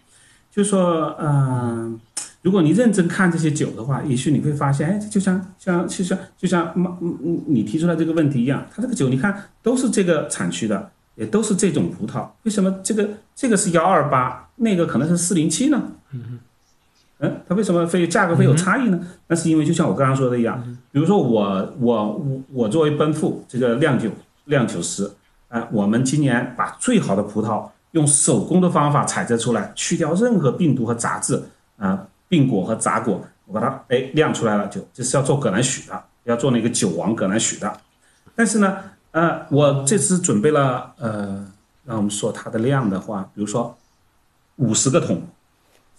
[0.52, 1.98] 就是说，嗯、
[2.42, 15.82] 如果你认真看这些酒的话，也许你会发现，哎，就像像就像就像嗯嗯嗯你提出来这个问题一样，它这个酒你看都是这个产区的，也都是这种葡萄，为什么这个这个是幺二八，那个可能是四零七呢？
[17.22, 18.98] 嗯，它为什么会价格会有差异呢？
[19.26, 24.10] 那是因为就像我刚刚说的一样，比如说我我我我作为奔富这个酿酒
[24.46, 25.10] 酿酒师，
[25.48, 31.42] 啊、我们今年把最好的葡萄用手工的方法采摘出来，去掉任何病毒和杂质
[31.76, 37.70] 啊、病果和杂果，我把它哎酿出来了，就这是要做葛兰许的，要做那个酒王葛兰许的。
[38.34, 38.78] 但是呢，
[39.12, 41.46] 呃，我这次准备了呃，
[41.84, 43.76] 让我们说它的量的话，比如说
[44.56, 45.28] 五十个桶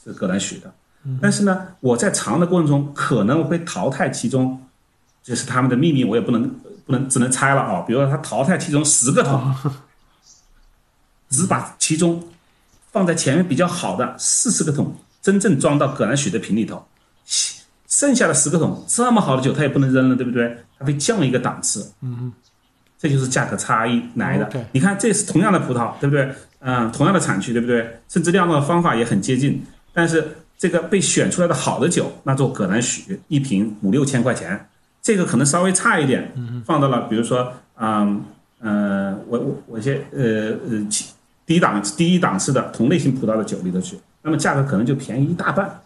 [0.04, 0.74] 是葛兰许的。
[1.20, 4.62] 但是呢，我在尝的过程中可能会淘汰其中，
[5.24, 6.48] 这是他们的秘密，我也不能
[6.86, 7.82] 不能只能猜了啊。
[7.82, 9.56] 比如说，他淘汰其中十个桶，
[11.30, 12.28] 只把其中
[12.92, 16.86] 放在前面比较好的四十个桶真正装到葛兰许的瓶里头，
[17.88, 20.64] 剩下的十个桶这么好的酒，他也不能扔了，对不对？
[20.78, 21.92] 他会降一个档次。
[22.02, 22.32] 嗯，
[23.02, 24.48] 这就是价格差异来的。
[24.74, 26.30] 你看，这是同样的葡萄，对不对？
[26.60, 28.00] 嗯，同样的产区，对不对？
[28.08, 29.60] 甚至酿造的方法也很接近，
[29.92, 30.24] 但是
[30.56, 34.68] 这个被选出来的好的酒，那做葛兰许一瓶五六千块钱，
[35.02, 36.32] 这个可能稍微差一点，
[36.64, 38.24] 放到了比如说，嗯
[38.60, 41.06] 呃，我我我一些呃呃其
[41.48, 45.82] 低档低档次的同类型葡萄的酒里头去，那么价格可能就便宜一大半，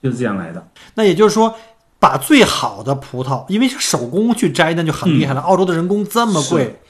[0.00, 0.64] 就是这样来的。
[0.94, 1.52] 那也就是说，
[2.00, 5.40] 把最好的葡萄，因为是手工去摘，那就很厉害了。
[5.42, 6.80] 澳洲的人工这么贵，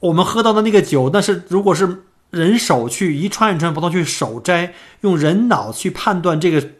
[0.00, 4.72] 我们喝到的那个酒，那是如果是人手去一串一串葡萄去手摘，
[5.02, 6.70] 用人脑去判断这个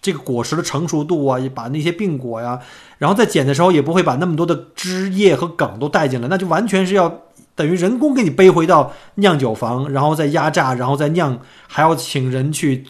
[0.00, 2.60] 这个果实的成熟度啊，也把那些病果呀，
[2.98, 7.22] 然后在捡的时候也不会把那么多的枝叶和梗都带进来，那就完全是要
[7.54, 12.84] 等于人工给你背回到酿酒房，然后再压榨，然后再酿，还要请人去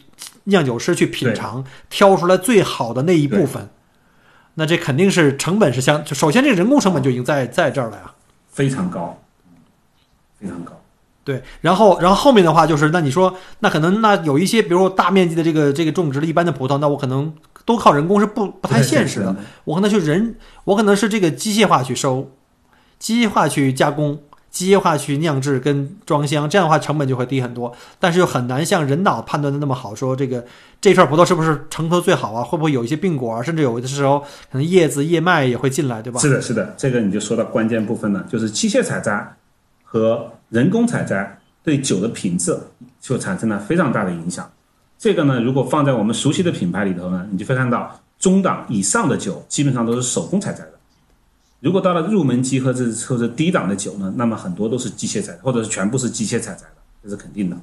[0.45, 3.69] 酿酒师去品尝，挑出来最好的那一部分。
[4.55, 8.13] 那这肯定是成本是相，就首先这个人工成本就已经在在这儿了呀。
[8.47, 9.21] 非常高，
[10.39, 10.71] 非常高。
[11.25, 17.33] 对，然后然后后面的话就是，那你说那可能那有一些，比如说大面积的这个这个种植的一般的葡萄，那我可能
[17.65, 19.35] 都靠人工是不不太现实的。
[19.63, 20.35] 我可能去人，
[20.65, 22.31] 我可能是这个机械化去收，
[22.99, 24.21] 机械化去加工，
[24.55, 30.45] 机械化去酿制跟装箱，这样的话成本就会低很多，但是又很难像人脑判断的那么好，说这个
[30.79, 32.41] 这串葡萄是不是成熟最好啊？
[32.41, 33.43] 会不会有一些病果啊？
[33.43, 36.21] 甚至有的时候可能叶子叶脉也会进来，对吧？
[36.21, 39.35] 是的，是的，这个你就说到关键部分了，就是机械采摘
[39.83, 42.57] 和人工采摘对酒的品质
[43.01, 44.49] 就产生了非常大的影响。
[44.97, 50.74] 这个呢，如果放在我们熟悉的品牌里头呢，你就会看到中档以上的酒基本上都是手工采摘的。
[51.65, 57.57] 如果到了入门级和这或者低档的酒呢，那么很多都是机械采摘，或者是全部是机械采摘的，这是肯定的。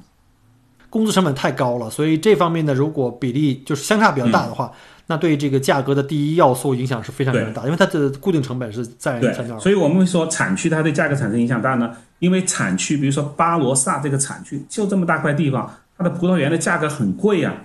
[0.89, 4.69] 工资成本太高了，所以这方面呢，如果比例就是相差比较大的话，
[5.07, 9.59] 那对这个价格的第一要素影响是非常非常大，因为它的固定成本是在对在那儿。
[9.61, 17.55] 所以我们会说产区它对价格产生影响大呢，因为产区，比如说巴罗萨这个产区就这么大块地方，它的葡萄园的价格很贵呀、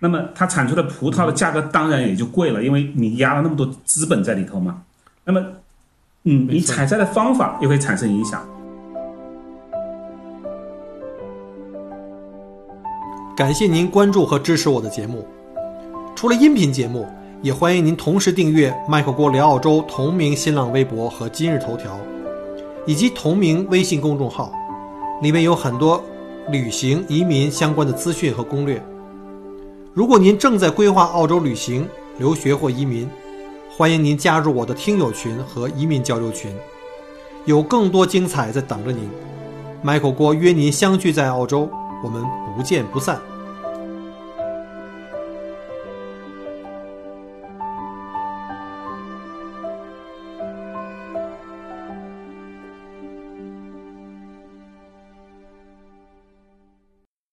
[0.00, 4.82] 那么它产出的葡萄的价格当然也就贵了，因为你压了那么多资本在里头嘛。
[5.26, 5.42] 那么，
[6.26, 8.42] 嗯，你采摘的方法也会产生影响。
[13.36, 15.26] 感谢您关注和支持我的节目。
[16.16, 17.06] 除了音频节目，
[17.42, 21.98] 也欢迎您同时订阅“麦克锅聊澳洲”同名新浪微博和今日头条，
[22.86, 24.50] 以及同名微信公众号，
[25.20, 26.02] 里面有很多
[26.48, 28.82] 旅行、移民相关的资讯和攻略。
[29.92, 33.06] 如果您正在规划澳洲旅行、留学或移民，
[33.76, 36.54] 欢迎您加入我的听友群和移民交流群，
[37.44, 39.10] 有更多精彩在等着您。
[39.84, 41.68] Michael 郭约您相聚在澳洲，
[42.04, 42.22] 我们
[42.56, 43.20] 不见不散。